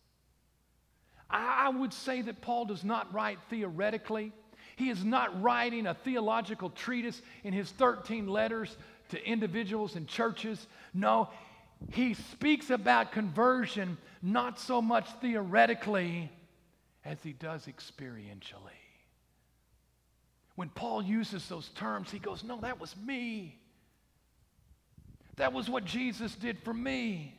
I 1.30 1.68
would 1.68 1.92
say 1.92 2.22
that 2.22 2.40
Paul 2.40 2.64
does 2.64 2.82
not 2.82 3.12
write 3.14 3.38
theoretically. 3.50 4.32
He 4.76 4.90
is 4.90 5.04
not 5.04 5.40
writing 5.40 5.86
a 5.86 5.94
theological 5.94 6.70
treatise 6.70 7.22
in 7.44 7.52
his 7.52 7.70
13 7.70 8.26
letters 8.26 8.76
to 9.10 9.24
individuals 9.24 9.94
and 9.94 10.08
churches. 10.08 10.66
No, 10.92 11.28
he 11.92 12.14
speaks 12.14 12.70
about 12.70 13.12
conversion 13.12 13.98
not 14.22 14.58
so 14.58 14.82
much 14.82 15.08
theoretically 15.20 16.30
as 17.04 17.18
he 17.22 17.32
does 17.32 17.66
experientially. 17.66 18.80
When 20.56 20.68
Paul 20.68 21.02
uses 21.02 21.48
those 21.48 21.68
terms, 21.70 22.10
he 22.10 22.18
goes, 22.18 22.44
No, 22.44 22.60
that 22.60 22.80
was 22.80 22.94
me. 22.96 23.58
That 25.36 25.52
was 25.52 25.68
what 25.68 25.84
Jesus 25.84 26.34
did 26.34 26.58
for 26.60 26.72
me. 26.72 27.36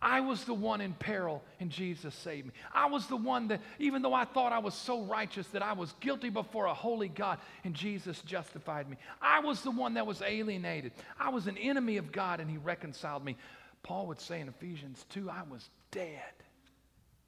I 0.00 0.20
was 0.20 0.44
the 0.44 0.52
one 0.52 0.82
in 0.82 0.92
peril 0.92 1.42
and 1.58 1.70
Jesus 1.70 2.14
saved 2.14 2.48
me. 2.48 2.52
I 2.74 2.86
was 2.86 3.06
the 3.06 3.16
one 3.16 3.48
that, 3.48 3.62
even 3.78 4.02
though 4.02 4.12
I 4.12 4.26
thought 4.26 4.52
I 4.52 4.58
was 4.58 4.74
so 4.74 5.02
righteous 5.02 5.46
that 5.48 5.62
I 5.62 5.72
was 5.72 5.94
guilty 6.00 6.28
before 6.28 6.66
a 6.66 6.74
holy 6.74 7.08
God 7.08 7.38
and 7.64 7.74
Jesus 7.74 8.20
justified 8.20 8.90
me. 8.90 8.98
I 9.22 9.40
was 9.40 9.62
the 9.62 9.70
one 9.70 9.94
that 9.94 10.06
was 10.06 10.20
alienated. 10.20 10.92
I 11.18 11.30
was 11.30 11.46
an 11.46 11.56
enemy 11.56 11.96
of 11.96 12.12
God 12.12 12.40
and 12.40 12.50
He 12.50 12.58
reconciled 12.58 13.24
me. 13.24 13.36
Paul 13.82 14.06
would 14.08 14.20
say 14.20 14.40
in 14.40 14.48
Ephesians 14.48 15.06
2 15.10 15.30
I 15.30 15.42
was 15.50 15.70
dead, 15.90 16.20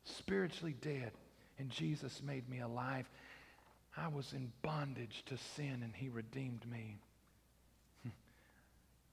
spiritually 0.04 0.74
dead, 0.82 1.12
and 1.58 1.70
Jesus 1.70 2.22
made 2.24 2.48
me 2.48 2.60
alive. 2.60 3.08
I 3.96 4.08
was 4.08 4.32
in 4.32 4.52
bondage 4.62 5.24
to 5.26 5.36
sin 5.56 5.80
and 5.82 5.92
he 5.94 6.08
redeemed 6.08 6.64
me. 6.70 6.98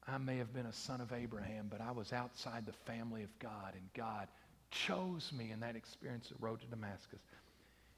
I 0.08 0.18
may 0.18 0.38
have 0.38 0.54
been 0.54 0.68
a 0.68 0.74
son 0.74 1.02
of 1.02 1.12
Abraham, 1.12 1.68
but 1.70 1.82
I 1.82 1.92
was 1.92 2.14
outside 2.14 2.66
the 2.66 2.92
family 2.92 3.24
of 3.24 3.40
God, 3.40 3.74
and 3.74 3.84
God 3.96 4.28
chose 4.72 5.32
me 5.36 5.52
in 5.52 5.62
that 5.62 5.76
experience 5.76 6.30
of 6.32 6.42
road 6.42 6.62
to 6.62 6.68
Damascus 6.68 7.20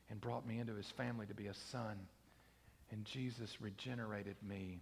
and 0.10 0.22
brought 0.22 0.48
me 0.48 0.60
into 0.60 0.76
his 0.76 0.90
family 0.92 1.26
to 1.26 1.34
be 1.34 1.48
a 1.48 1.54
son. 1.72 1.98
And 2.92 3.04
Jesus 3.04 3.60
regenerated 3.60 4.38
me. 4.48 4.80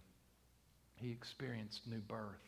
He 0.96 1.10
experienced 1.10 1.80
new 1.86 1.98
birth. 1.98 2.40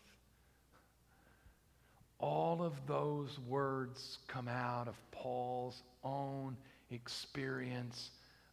All 2.20 2.62
of 2.62 2.74
those 2.86 3.36
words 3.48 4.18
come 4.28 4.48
out 4.48 4.88
of 4.88 4.94
Paul's 5.12 5.80
own 6.02 6.56
experience 6.90 8.10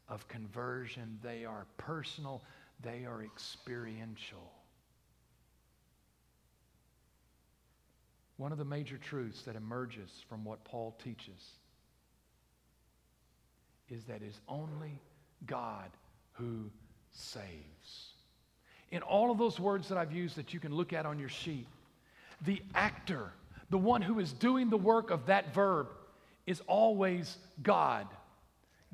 of 0.10 0.28
conversion. 0.28 1.20
They 1.24 1.46
are 1.46 1.66
personal, 1.78 2.44
they 2.82 3.06
are 3.06 3.24
experiential. 3.24 4.52
One 8.38 8.52
of 8.52 8.58
the 8.58 8.66
major 8.66 8.98
truths 8.98 9.44
that 9.44 9.56
emerges 9.56 10.10
from 10.28 10.44
what 10.44 10.64
Paul 10.66 10.98
teaches 11.04 11.56
is 13.90 14.04
that 14.06 14.22
it's 14.22 14.40
only 14.48 15.00
God 15.46 15.90
who 16.34 16.70
saves. 17.12 18.12
In 18.92 19.02
all 19.02 19.32
of 19.32 19.38
those 19.38 19.60
words 19.60 19.88
that 19.90 19.98
I've 19.98 20.12
used 20.12 20.36
that 20.36 20.54
you 20.54 20.60
can 20.60 20.74
look 20.74 20.92
at 20.92 21.06
on 21.06 21.18
your 21.18 21.30
sheet, 21.30 21.68
the 22.46 22.62
actor, 22.74 23.32
the 23.70 23.78
one 23.78 24.02
who 24.02 24.20
is 24.20 24.34
doing 24.34 24.70
the 24.70 24.78
work 24.78 25.12
of 25.12 25.28
that 25.28 25.54
verb, 25.54 25.88
is 26.46 26.62
always 26.68 27.38
God. 27.64 28.08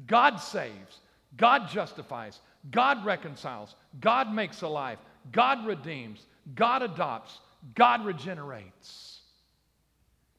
God 0.08 0.38
saves, 0.38 1.00
God 1.38 1.70
justifies, 1.70 2.40
God 2.70 3.06
reconciles, 3.06 3.76
God 4.00 4.34
makes 4.34 4.62
alive, 4.62 5.00
God 5.32 5.66
redeems, 5.66 6.26
God 6.56 6.82
adopts, 6.82 7.40
God 7.76 8.06
regenerates. 8.06 9.20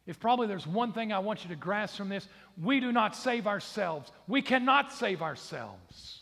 If 0.06 0.18
probably 0.18 0.48
there's 0.48 0.66
one 0.66 0.92
thing 0.92 1.12
I 1.12 1.20
want 1.20 1.44
you 1.44 1.50
to 1.50 1.56
grasp 1.56 1.96
from 1.96 2.08
this, 2.08 2.26
we 2.60 2.80
do 2.80 2.90
not 2.90 3.14
save 3.14 3.46
ourselves. 3.46 4.10
We 4.26 4.42
cannot 4.42 4.92
save 4.92 5.22
ourselves. 5.22 6.20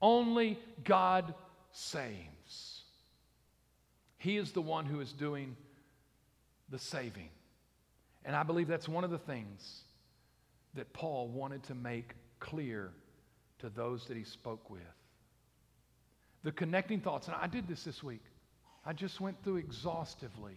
Only 0.00 0.58
God 0.84 1.34
saves. 1.72 2.82
He 4.18 4.36
is 4.36 4.52
the 4.52 4.62
one 4.62 4.86
who 4.86 5.00
is 5.00 5.12
doing 5.12 5.56
the 6.70 6.78
saving. 6.78 7.30
And 8.24 8.36
I 8.36 8.42
believe 8.42 8.68
that's 8.68 8.88
one 8.88 9.02
of 9.02 9.10
the 9.10 9.18
things 9.18 9.82
that 10.74 10.92
Paul 10.92 11.28
wanted 11.28 11.62
to 11.64 11.74
make 11.74 12.14
clear 12.38 12.92
to 13.58 13.68
those 13.68 14.06
that 14.06 14.16
he 14.16 14.24
spoke 14.24 14.70
with. 14.70 14.80
The 16.42 16.52
connecting 16.52 17.00
thoughts, 17.00 17.26
and 17.26 17.36
I 17.36 17.46
did 17.46 17.68
this 17.68 17.84
this 17.84 18.02
week. 18.02 18.22
I 18.84 18.92
just 18.92 19.20
went 19.20 19.42
through 19.44 19.56
exhaustively 19.56 20.56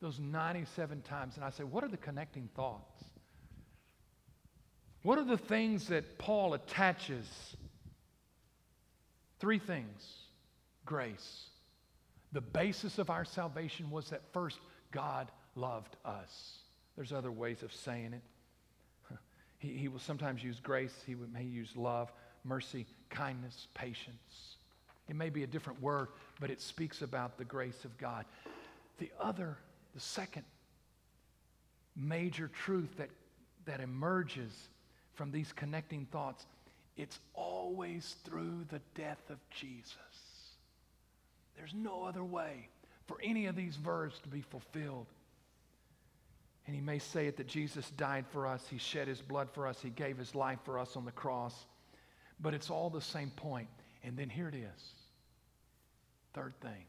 those 0.00 0.18
97 0.18 1.02
times, 1.02 1.36
and 1.36 1.44
I 1.44 1.50
say, 1.50 1.64
what 1.64 1.84
are 1.84 1.88
the 1.88 1.96
connecting 1.96 2.48
thoughts? 2.56 3.04
What 5.02 5.18
are 5.18 5.24
the 5.24 5.38
things 5.38 5.88
that 5.88 6.18
Paul 6.18 6.54
attaches? 6.54 7.26
Three 9.38 9.58
things 9.58 10.02
grace. 10.84 11.46
The 12.32 12.40
basis 12.40 12.98
of 12.98 13.10
our 13.10 13.24
salvation 13.24 13.90
was 13.90 14.10
that 14.10 14.22
first 14.32 14.58
God 14.90 15.30
loved 15.54 15.96
us. 16.04 16.58
There's 16.96 17.12
other 17.12 17.30
ways 17.30 17.62
of 17.62 17.72
saying 17.72 18.14
it. 18.14 18.22
He, 19.62 19.68
he 19.68 19.88
will 19.88 20.00
sometimes 20.00 20.42
use 20.42 20.58
grace, 20.60 20.92
he 21.06 21.14
may 21.14 21.44
use 21.44 21.70
love, 21.76 22.12
mercy, 22.44 22.84
kindness, 23.10 23.68
patience. 23.74 24.56
It 25.08 25.14
may 25.14 25.30
be 25.30 25.44
a 25.44 25.46
different 25.46 25.80
word, 25.80 26.08
but 26.40 26.50
it 26.50 26.60
speaks 26.60 27.00
about 27.02 27.38
the 27.38 27.44
grace 27.44 27.84
of 27.84 27.96
God. 27.96 28.24
The 28.98 29.10
other, 29.20 29.56
the 29.94 30.00
second 30.00 30.42
major 31.94 32.48
truth 32.48 32.96
that, 32.96 33.10
that 33.64 33.80
emerges 33.80 34.68
from 35.14 35.30
these 35.30 35.52
connecting 35.52 36.06
thoughts, 36.06 36.46
it's 36.96 37.20
always 37.34 38.16
through 38.24 38.64
the 38.68 38.80
death 38.96 39.30
of 39.30 39.38
Jesus. 39.50 39.96
There's 41.56 41.74
no 41.74 42.02
other 42.04 42.24
way 42.24 42.68
for 43.06 43.18
any 43.22 43.46
of 43.46 43.54
these 43.54 43.76
verbs 43.76 44.18
to 44.20 44.28
be 44.28 44.40
fulfilled. 44.40 45.06
And 46.66 46.76
he 46.76 46.80
may 46.80 46.98
say 46.98 47.26
it 47.26 47.36
that 47.38 47.48
Jesus 47.48 47.90
died 47.90 48.24
for 48.30 48.46
us, 48.46 48.66
he 48.70 48.78
shed 48.78 49.08
his 49.08 49.20
blood 49.20 49.48
for 49.52 49.66
us, 49.66 49.80
he 49.82 49.90
gave 49.90 50.16
his 50.16 50.34
life 50.34 50.58
for 50.64 50.78
us 50.78 50.96
on 50.96 51.04
the 51.04 51.12
cross. 51.12 51.66
But 52.40 52.54
it's 52.54 52.70
all 52.70 52.90
the 52.90 53.00
same 53.00 53.30
point. 53.30 53.68
And 54.04 54.16
then 54.16 54.28
here 54.28 54.48
it 54.48 54.54
is. 54.54 54.94
Third 56.34 56.54
thing 56.60 56.86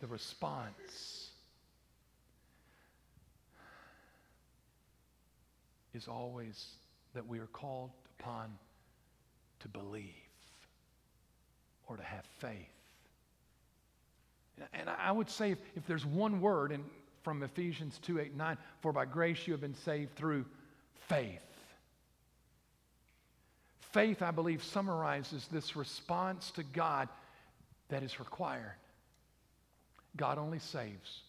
the 0.00 0.06
response 0.08 1.30
is 5.94 6.08
always 6.08 6.66
that 7.14 7.26
we 7.26 7.38
are 7.38 7.46
called 7.46 7.90
upon 8.18 8.50
to 9.60 9.68
believe 9.68 10.04
or 11.86 11.96
to 11.96 12.02
have 12.02 12.24
faith. 12.38 12.68
And 14.72 14.90
I 14.90 15.10
would 15.10 15.30
say 15.30 15.52
if, 15.52 15.58
if 15.74 15.86
there's 15.86 16.04
one 16.04 16.40
word 16.40 16.70
in, 16.70 16.84
from 17.24 17.42
Ephesians 17.42 17.98
2 18.02 18.20
8 18.20 18.36
9, 18.36 18.58
for 18.80 18.92
by 18.92 19.06
grace 19.06 19.46
you 19.46 19.52
have 19.52 19.60
been 19.60 19.74
saved 19.74 20.14
through 20.14 20.44
faith. 21.08 21.42
Faith, 23.92 24.22
I 24.22 24.30
believe, 24.30 24.62
summarizes 24.62 25.48
this 25.50 25.74
response 25.74 26.50
to 26.52 26.62
God 26.62 27.08
that 27.88 28.02
is 28.02 28.18
required. 28.18 28.76
God 30.16 30.38
only 30.38 30.58
saves 30.58 31.22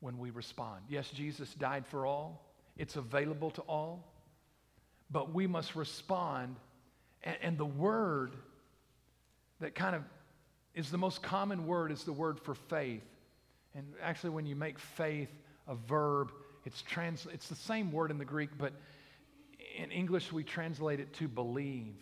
when 0.00 0.18
we 0.18 0.30
respond. 0.30 0.82
Yes, 0.88 1.10
Jesus 1.10 1.52
died 1.54 1.86
for 1.86 2.06
all, 2.06 2.44
it's 2.76 2.96
available 2.96 3.50
to 3.52 3.62
all, 3.62 4.04
but 5.10 5.32
we 5.32 5.46
must 5.46 5.74
respond. 5.74 6.56
And, 7.22 7.36
and 7.40 7.58
the 7.58 7.64
word 7.64 8.36
that 9.60 9.74
kind 9.74 9.96
of 9.96 10.02
is 10.74 10.90
the 10.90 10.98
most 10.98 11.22
common 11.22 11.66
word 11.66 11.90
is 11.90 12.04
the 12.04 12.12
word 12.12 12.38
for 12.38 12.54
faith. 12.54 13.02
And 13.76 13.92
actually, 14.02 14.30
when 14.30 14.46
you 14.46 14.56
make 14.56 14.78
faith 14.78 15.28
a 15.68 15.74
verb, 15.74 16.32
it's, 16.64 16.80
trans- 16.80 17.26
it's 17.30 17.48
the 17.48 17.54
same 17.54 17.92
word 17.92 18.10
in 18.10 18.16
the 18.16 18.24
Greek, 18.24 18.50
but 18.56 18.72
in 19.76 19.90
English, 19.90 20.32
we 20.32 20.44
translate 20.44 20.98
it 20.98 21.12
to 21.14 21.28
believe. 21.28 21.94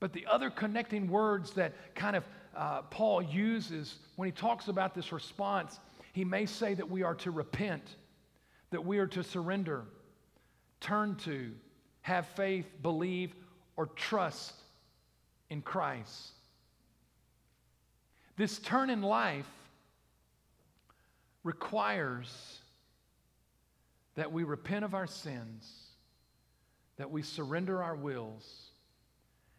But 0.00 0.14
the 0.14 0.24
other 0.26 0.48
connecting 0.48 1.10
words 1.10 1.50
that 1.52 1.94
kind 1.94 2.16
of 2.16 2.24
uh, 2.56 2.82
Paul 2.82 3.20
uses 3.20 3.96
when 4.16 4.26
he 4.26 4.32
talks 4.32 4.68
about 4.68 4.94
this 4.94 5.12
response, 5.12 5.78
he 6.14 6.24
may 6.24 6.46
say 6.46 6.72
that 6.72 6.88
we 6.88 7.02
are 7.02 7.14
to 7.16 7.30
repent, 7.30 7.96
that 8.70 8.82
we 8.82 8.98
are 8.98 9.06
to 9.08 9.22
surrender, 9.22 9.84
turn 10.80 11.16
to, 11.16 11.52
have 12.00 12.26
faith, 12.28 12.64
believe, 12.82 13.34
or 13.76 13.86
trust 13.88 14.54
in 15.50 15.60
Christ. 15.60 16.30
This 18.38 18.58
turn 18.58 18.88
in 18.88 19.02
life 19.02 19.46
requires 21.42 22.58
that 24.14 24.32
we 24.32 24.44
repent 24.44 24.84
of 24.84 24.94
our 24.94 25.06
sins 25.06 25.90
that 27.00 27.10
we 27.10 27.22
surrender 27.22 27.82
our 27.82 27.96
wills 27.96 28.46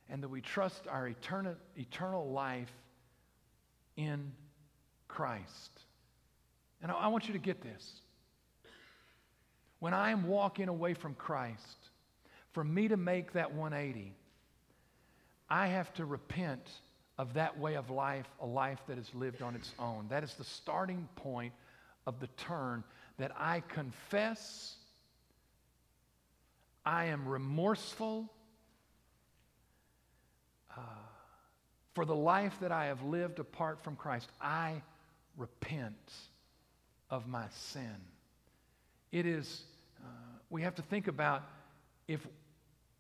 and 0.07 0.21
that 0.21 0.29
we 0.29 0.41
trust 0.41 0.83
our 0.87 1.07
eternal, 1.07 1.55
eternal 1.75 2.29
life 2.29 2.71
in 3.97 4.31
Christ. 5.07 5.71
And 6.83 6.91
I, 6.91 6.95
I 6.95 7.07
want 7.07 7.25
you 7.25 7.33
to 7.33 7.39
get 7.39 7.63
this. 7.63 7.93
When 9.79 9.95
I 9.95 10.11
am 10.11 10.27
walking 10.27 10.67
away 10.67 10.93
from 10.93 11.15
Christ, 11.15 11.89
for 12.51 12.63
me 12.63 12.87
to 12.89 12.95
make 12.95 13.33
that 13.33 13.51
180, 13.55 14.13
I 15.49 15.65
have 15.65 15.91
to 15.95 16.05
repent 16.05 16.69
of 17.17 17.33
that 17.33 17.57
way 17.57 17.73
of 17.73 17.89
life, 17.89 18.27
a 18.39 18.45
life 18.45 18.81
that 18.87 18.99
is 18.99 19.09
lived 19.15 19.41
on 19.41 19.55
its 19.55 19.73
own. 19.79 20.05
That 20.09 20.23
is 20.23 20.35
the 20.35 20.43
starting 20.43 21.09
point 21.15 21.53
of 22.05 22.19
the 22.19 22.27
turn 22.37 22.83
that 23.17 23.31
I 23.37 23.61
confess 23.61 24.75
I 26.85 27.05
am 27.05 27.27
remorseful 27.27 28.31
uh, 30.75 30.81
for 31.93 32.05
the 32.05 32.15
life 32.15 32.57
that 32.61 32.71
I 32.71 32.85
have 32.85 33.03
lived 33.03 33.39
apart 33.39 33.83
from 33.83 33.95
Christ. 33.95 34.29
I 34.41 34.81
repent 35.37 36.13
of 37.09 37.27
my 37.27 37.45
sin. 37.51 37.95
It 39.11 39.25
is, 39.25 39.63
uh, 40.01 40.07
we 40.49 40.61
have 40.63 40.75
to 40.75 40.81
think 40.81 41.07
about 41.07 41.43
if 42.07 42.25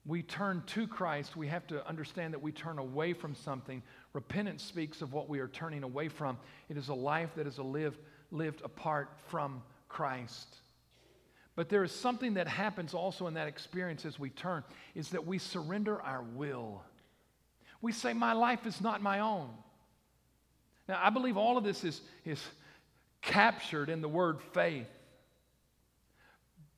we 0.05 0.23
turn 0.23 0.63
to 0.67 0.87
Christ, 0.87 1.35
we 1.35 1.47
have 1.47 1.65
to 1.67 1.87
understand 1.87 2.33
that 2.33 2.41
we 2.41 2.51
turn 2.51 2.79
away 2.79 3.13
from 3.13 3.35
something. 3.35 3.81
Repentance 4.13 4.63
speaks 4.63 5.01
of 5.01 5.13
what 5.13 5.29
we 5.29 5.39
are 5.39 5.47
turning 5.47 5.83
away 5.83 6.07
from. 6.07 6.37
It 6.69 6.77
is 6.77 6.89
a 6.89 6.93
life 6.93 7.29
that 7.35 7.47
is 7.47 7.59
a 7.59 7.63
lived, 7.63 7.99
lived 8.31 8.61
apart 8.63 9.09
from 9.27 9.61
Christ. 9.89 10.55
But 11.55 11.69
there 11.69 11.83
is 11.83 11.91
something 11.91 12.35
that 12.35 12.47
happens 12.47 12.93
also 12.93 13.27
in 13.27 13.33
that 13.33 13.47
experience 13.47 14.05
as 14.05 14.17
we 14.17 14.29
turn, 14.29 14.63
is 14.95 15.09
that 15.09 15.27
we 15.27 15.37
surrender 15.37 16.01
our 16.01 16.23
will. 16.23 16.81
We 17.81 17.91
say, 17.91 18.13
My 18.13 18.33
life 18.33 18.65
is 18.65 18.79
not 18.81 19.01
my 19.01 19.19
own. 19.19 19.49
Now, 20.87 20.99
I 21.03 21.09
believe 21.09 21.37
all 21.37 21.57
of 21.57 21.63
this 21.63 21.83
is, 21.83 22.01
is 22.25 22.41
captured 23.21 23.89
in 23.89 24.01
the 24.01 24.09
word 24.09 24.41
faith. 24.53 24.87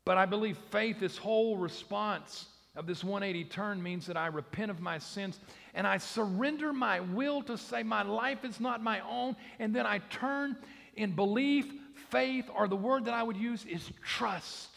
But 0.06 0.18
I 0.18 0.26
believe 0.26 0.58
faith, 0.72 1.00
this 1.00 1.18
whole 1.18 1.58
response 1.58 2.48
of 2.76 2.88
this 2.88 3.04
180 3.04 3.50
turn, 3.50 3.82
means 3.82 4.08
that 4.08 4.18
I 4.18 4.28
repent 4.28 4.70
of 4.70 4.82
my 4.82 4.98
sins 4.98 5.40
and 5.74 5.88
I 5.88 5.98
surrender 5.98 6.74
my 6.74 7.00
will 7.00 7.42
to 7.44 7.58
say, 7.58 7.84
My 7.84 8.02
life 8.02 8.44
is 8.44 8.60
not 8.60 8.84
my 8.84 9.00
own. 9.02 9.36
And 9.60 9.74
then 9.76 9.86
I 9.86 10.00
turn 10.10 10.58
in 10.96 11.12
belief 11.12 11.66
faith, 12.10 12.46
or 12.56 12.68
the 12.68 12.76
word 12.76 13.06
that 13.06 13.14
I 13.14 13.24
would 13.24 13.38
use 13.38 13.66
is 13.66 13.90
trust. 14.04 14.70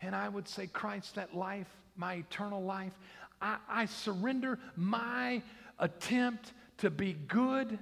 And 0.00 0.14
I 0.14 0.28
would 0.28 0.46
say, 0.46 0.66
Christ, 0.66 1.14
that 1.14 1.34
life, 1.34 1.68
my 1.96 2.14
eternal 2.14 2.62
life, 2.62 2.92
I, 3.40 3.56
I 3.68 3.86
surrender 3.86 4.58
my 4.76 5.42
attempt 5.78 6.52
to 6.78 6.90
be 6.90 7.14
good 7.14 7.78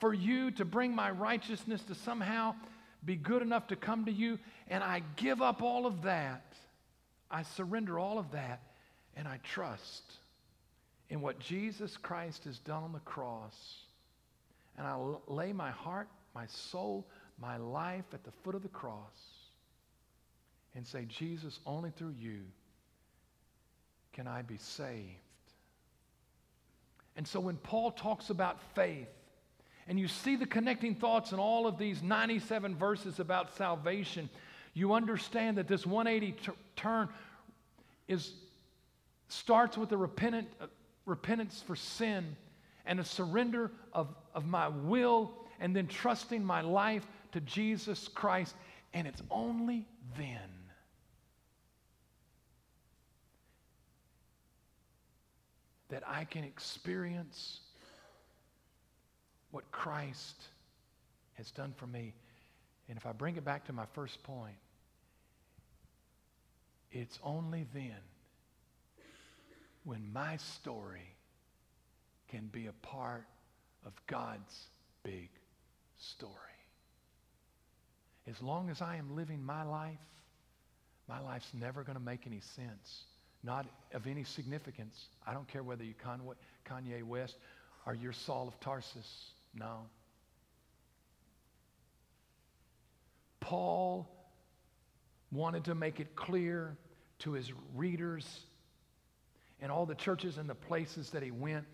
for 0.00 0.12
you, 0.12 0.50
to 0.52 0.64
bring 0.64 0.94
my 0.94 1.10
righteousness 1.10 1.82
to 1.82 1.94
somehow 1.94 2.54
be 3.04 3.16
good 3.16 3.42
enough 3.42 3.68
to 3.68 3.76
come 3.76 4.04
to 4.04 4.12
you, 4.12 4.38
and 4.68 4.82
I 4.82 5.02
give 5.16 5.42
up 5.42 5.62
all 5.62 5.86
of 5.86 6.02
that. 6.02 6.44
I 7.30 7.42
surrender 7.42 7.98
all 7.98 8.18
of 8.18 8.32
that, 8.32 8.60
and 9.16 9.26
I 9.26 9.38
trust 9.42 10.02
in 11.10 11.20
what 11.20 11.38
Jesus 11.38 11.96
Christ 11.96 12.44
has 12.44 12.58
done 12.58 12.82
on 12.82 12.92
the 12.92 13.00
cross. 13.00 13.54
And 14.78 14.86
I 14.86 14.96
lay 15.26 15.52
my 15.52 15.70
heart 15.70 16.08
my 16.34 16.46
soul, 16.46 17.06
my 17.38 17.56
life 17.56 18.04
at 18.12 18.24
the 18.24 18.30
foot 18.42 18.54
of 18.54 18.62
the 18.62 18.68
cross 18.68 19.18
and 20.74 20.86
say, 20.86 21.04
Jesus, 21.06 21.60
only 21.66 21.90
through 21.90 22.14
you 22.18 22.40
can 24.12 24.26
I 24.26 24.42
be 24.42 24.56
saved. 24.58 25.18
And 27.16 27.26
so 27.28 27.40
when 27.40 27.56
Paul 27.56 27.90
talks 27.90 28.30
about 28.30 28.58
faith, 28.74 29.08
and 29.88 29.98
you 29.98 30.08
see 30.08 30.36
the 30.36 30.46
connecting 30.46 30.94
thoughts 30.94 31.32
in 31.32 31.38
all 31.38 31.66
of 31.66 31.76
these 31.76 32.02
97 32.02 32.76
verses 32.76 33.20
about 33.20 33.54
salvation, 33.56 34.30
you 34.74 34.94
understand 34.94 35.58
that 35.58 35.66
this 35.66 35.84
180 35.84 36.32
t- 36.32 36.52
turn 36.76 37.08
is, 38.08 38.32
starts 39.28 39.76
with 39.76 39.92
a 39.92 39.96
repentant, 39.96 40.48
uh, 40.60 40.66
repentance 41.04 41.62
for 41.66 41.76
sin 41.76 42.36
and 42.86 43.00
a 43.00 43.04
surrender 43.04 43.70
of, 43.92 44.08
of 44.34 44.46
my 44.46 44.68
will 44.68 45.32
and 45.60 45.74
then 45.74 45.86
trusting 45.86 46.44
my 46.44 46.60
life 46.60 47.06
to 47.32 47.40
Jesus 47.40 48.08
Christ. 48.08 48.54
And 48.94 49.06
it's 49.06 49.22
only 49.30 49.86
then 50.16 50.38
that 55.88 56.02
I 56.06 56.24
can 56.24 56.42
experience 56.42 57.60
what 59.50 59.70
Christ 59.70 60.36
has 61.34 61.50
done 61.50 61.74
for 61.76 61.86
me. 61.86 62.14
And 62.88 62.96
if 62.96 63.06
I 63.06 63.12
bring 63.12 63.36
it 63.36 63.44
back 63.44 63.66
to 63.66 63.72
my 63.72 63.84
first 63.92 64.22
point, 64.22 64.56
it's 66.90 67.18
only 67.22 67.66
then 67.72 68.00
when 69.84 70.12
my 70.12 70.36
story 70.36 71.14
can 72.28 72.46
be 72.52 72.66
a 72.66 72.72
part 72.86 73.26
of 73.84 73.92
God's 74.06 74.66
big 75.02 75.28
story. 75.98 76.32
As 78.28 78.40
long 78.40 78.70
as 78.70 78.80
I 78.80 78.96
am 78.96 79.16
living 79.16 79.42
my 79.42 79.64
life, 79.64 79.98
my 81.08 81.20
life's 81.20 81.52
never 81.52 81.82
going 81.82 81.98
to 81.98 82.02
make 82.02 82.26
any 82.26 82.40
sense 82.54 83.04
not 83.42 83.66
of 83.92 84.06
any 84.06 84.24
significance. 84.24 85.08
I 85.26 85.34
don't 85.34 85.48
care 85.48 85.62
whether 85.62 85.84
you're 85.84 85.94
Kanye 86.64 87.02
West 87.02 87.36
or 87.86 87.94
you're 87.94 88.12
Saul 88.12 88.48
of 88.48 88.58
Tarsus. 88.60 89.30
No. 89.54 89.80
Paul 93.40 94.08
wanted 95.32 95.64
to 95.64 95.74
make 95.74 95.98
it 95.98 96.14
clear 96.14 96.76
to 97.20 97.32
his 97.32 97.50
readers 97.74 98.26
and 99.60 99.72
all 99.72 99.86
the 99.86 99.94
churches 99.94 100.38
and 100.38 100.48
the 100.48 100.54
places 100.54 101.10
that 101.10 101.22
he 101.22 101.30
went 101.30 101.64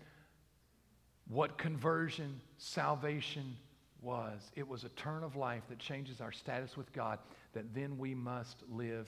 what 1.29 1.57
conversion, 1.57 2.41
salvation 2.57 3.55
was. 4.01 4.51
It 4.55 4.67
was 4.67 4.83
a 4.83 4.89
turn 4.89 5.23
of 5.23 5.35
life 5.35 5.63
that 5.69 5.79
changes 5.79 6.21
our 6.21 6.31
status 6.31 6.75
with 6.75 6.91
God 6.91 7.19
that 7.53 7.73
then 7.73 7.97
we 7.97 8.15
must 8.15 8.63
live 8.69 9.07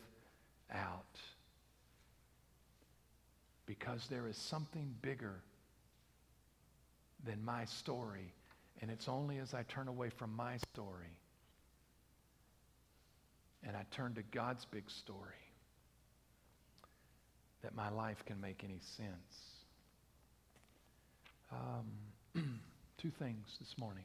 out. 0.72 1.20
Because 3.66 4.08
there 4.10 4.28
is 4.28 4.38
something 4.38 4.94
bigger 5.02 5.42
than 7.26 7.44
my 7.44 7.66
story. 7.66 8.34
And 8.82 8.92
it's 8.92 9.08
only 9.08 9.38
as 9.40 9.54
I 9.54 9.64
turn 9.64 9.88
away 9.88 10.10
from 10.10 10.36
my 10.36 10.58
story 10.74 11.18
and 13.64 13.76
I 13.76 13.86
turn 13.92 14.14
to 14.16 14.24
God's 14.24 14.66
big 14.66 14.90
story 14.90 15.18
that 17.62 17.76
my 17.76 17.90
life 17.90 18.24
can 18.26 18.42
make 18.42 18.64
any 18.64 18.80
sense. 18.80 19.52
Um, 21.52 21.86
two 22.98 23.12
things 23.20 23.58
this 23.60 23.78
morning. 23.78 24.04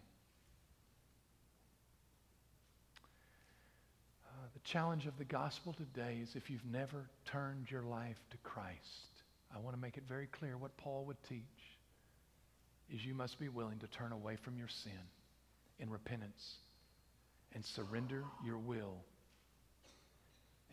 Uh, 4.26 4.46
the 4.52 4.60
challenge 4.60 5.06
of 5.06 5.16
the 5.18 5.24
gospel 5.24 5.72
today 5.72 6.18
is 6.22 6.34
if 6.34 6.50
you've 6.50 6.64
never 6.64 7.08
turned 7.24 7.70
your 7.70 7.82
life 7.82 8.18
to 8.30 8.36
Christ, 8.38 9.22
I 9.54 9.60
want 9.60 9.76
to 9.76 9.80
make 9.80 9.96
it 9.96 10.02
very 10.08 10.26
clear 10.26 10.56
what 10.56 10.76
Paul 10.76 11.04
would 11.06 11.22
teach 11.28 11.42
is 12.92 13.04
you 13.04 13.14
must 13.14 13.38
be 13.38 13.48
willing 13.48 13.78
to 13.78 13.86
turn 13.88 14.12
away 14.12 14.36
from 14.36 14.58
your 14.58 14.68
sin 14.68 14.92
in 15.78 15.90
repentance 15.90 16.56
and 17.54 17.64
surrender 17.64 18.24
your 18.44 18.58
will 18.58 18.94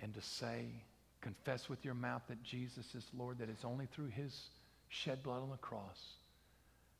and 0.01 0.14
to 0.14 0.22
say, 0.22 0.66
confess 1.22 1.70
with 1.70 1.86
your 1.86 1.93
mouth 1.93 2.24
that 2.28 2.43
Jesus 2.43 2.95
is 2.95 3.06
Lord, 3.18 3.38
that 3.39 3.49
it's 3.49 3.66
only 3.66 3.88
through 3.93 4.10
his 4.10 4.49
shed 4.89 5.24
blood 5.24 5.41
on 5.41 5.49
the 5.49 5.58
cross 5.58 5.99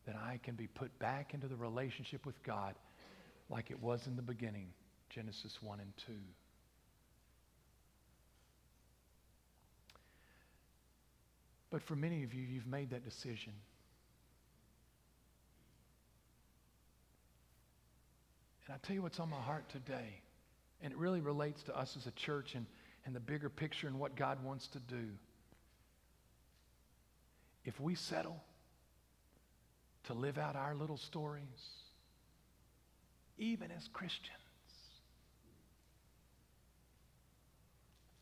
that 0.06 0.16
I 0.16 0.39
can 0.43 0.56
be 0.56 0.68
put 0.68 0.97
back 0.99 1.34
into 1.34 1.47
the 1.47 1.56
relationship 1.56 2.26
with 2.26 2.41
God 2.43 2.76
like 3.49 3.72
it 3.72 3.82
was 3.82 4.08
in 4.08 4.16
the 4.16 4.22
beginning, 4.22 4.68
Genesis 5.10 5.62
1 5.62 5.80
and 5.80 5.91
2. 6.06 6.14
But 11.70 11.82
for 11.82 11.95
many 11.95 12.24
of 12.24 12.34
you, 12.34 12.43
you've 12.43 12.68
made 12.68 12.91
that 12.91 13.04
decision. 13.04 13.54
And 18.68 18.76
I 18.76 18.86
tell 18.86 18.95
you 18.95 19.01
what's 19.01 19.20
on 19.20 19.30
my 19.30 19.41
heart 19.41 19.68
today, 19.70 20.22
and 20.82 20.93
it 20.93 20.99
really 20.99 21.22
relates 21.22 21.64
to 21.64 21.78
us 21.78 21.95
as 21.97 22.06
a 22.06 22.12
church 22.12 22.56
and, 22.56 22.66
and 23.06 23.16
the 23.16 23.20
bigger 23.20 23.49
picture 23.49 23.88
and 23.88 23.99
what 23.99 24.16
God 24.16 24.43
wants 24.43 24.68
to 24.68 24.80
do. 24.80 25.10
If 27.66 27.80
we 27.80 27.95
settle 27.95 28.41
to 30.08 30.14
live 30.14 30.38
out 30.38 30.56
our 30.56 30.76
little 30.76 30.97
stories, 30.97 31.43
even 33.38 33.72
as 33.72 33.88
Christians, 33.93 34.30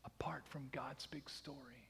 apart 0.04 0.42
from 0.50 0.68
God's 0.72 1.06
big 1.06 1.28
story, 1.28 1.88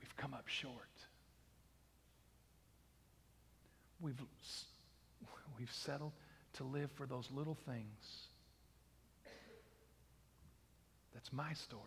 we've 0.00 0.16
come 0.16 0.34
up 0.34 0.48
short. 0.48 0.74
We've, 4.00 4.20
we've 5.58 5.72
settled 5.72 6.12
to 6.54 6.64
live 6.64 6.90
for 6.96 7.06
those 7.06 7.28
little 7.32 7.56
things. 7.66 8.26
That's 11.14 11.32
my 11.32 11.52
story. 11.52 11.82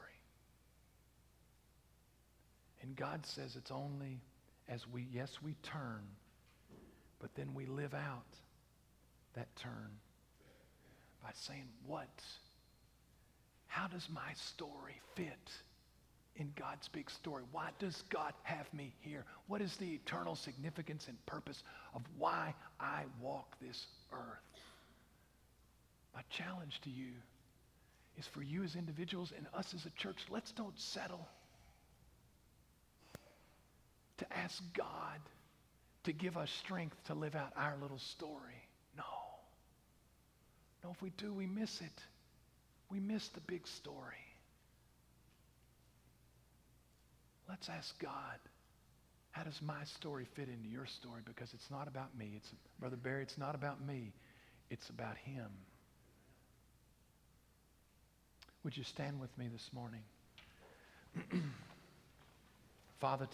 And 2.82 2.96
God 2.96 3.26
says 3.26 3.56
it's 3.56 3.72
only 3.72 4.20
as 4.70 4.88
we, 4.88 5.08
yes, 5.12 5.40
we 5.42 5.56
turn, 5.64 6.02
but 7.20 7.34
then 7.36 7.54
we 7.54 7.66
live 7.66 7.94
out 7.94 8.26
that 9.36 9.54
turn 9.56 9.92
by 11.22 11.30
saying, 11.34 11.68
what? 11.86 12.22
How 13.68 13.88
does 13.88 14.08
my 14.14 14.34
story 14.36 15.00
fit 15.16 15.52
in 16.36 16.52
God's 16.56 16.88
big 16.88 17.10
story? 17.10 17.44
Why 17.52 17.70
does 17.80 18.04
God 18.10 18.34
have 18.44 18.72
me 18.74 18.94
here? 19.02 19.26
What 19.48 19.62
is 19.62 19.76
the 19.78 19.94
eternal 19.94 20.36
significance 20.36 21.08
and 21.08 21.24
purpose 21.26 21.64
of 21.96 22.02
why 22.18 22.54
I 22.80 23.04
walk 23.22 23.56
this 23.62 23.86
earth? 24.12 24.62
My 26.14 26.22
challenge 26.30 26.82
to 26.82 26.90
you 26.90 27.14
is 28.18 28.28
for 28.28 28.44
you 28.44 28.64
as 28.64 28.76
individuals 28.76 29.34
and 29.36 29.48
us 29.54 29.74
as 29.74 29.86
a 29.86 29.90
church, 29.92 30.18
let's 30.30 30.52
don't 30.52 30.80
settle 30.80 31.28
to 34.18 34.26
ask 34.38 34.62
God 34.74 35.20
to 36.04 36.14
give 36.14 36.38
us 36.38 36.50
strength 36.64 36.96
to 37.08 37.14
live 37.14 37.36
out 37.36 37.52
our 37.56 37.76
little 37.82 38.00
story. 38.00 38.68
No. 38.98 39.04
No, 40.84 40.92
if 40.92 41.02
we 41.02 41.12
do, 41.12 41.34
we 41.34 41.46
miss 41.46 41.82
it. 41.82 42.02
We 42.90 43.00
miss 43.00 43.28
the 43.30 43.42
big 43.42 43.68
story. 43.68 44.16
Let's 47.48 47.70
ask 47.70 47.98
God, 48.00 48.40
how 49.32 49.44
does 49.44 49.60
my 49.62 49.84
story 49.98 50.28
fit 50.36 50.48
into 50.48 50.70
your 50.70 50.86
story? 50.86 51.22
Because 51.26 51.54
it's 51.54 51.72
not 51.72 51.88
about 51.88 52.18
me. 52.18 52.34
It's 52.36 52.50
Brother 52.80 52.98
Barry, 52.98 53.24
it's 53.24 53.38
not 53.38 53.56
about 53.56 53.86
me. 53.86 54.14
It's 54.70 54.90
about 54.90 55.18
him. 55.18 55.50
Would 58.64 58.78
you 58.78 58.84
stand 58.84 59.20
with 59.20 59.36
me 59.38 59.50
this 59.52 59.70
morning? 59.74 60.02
Father, 63.02 63.28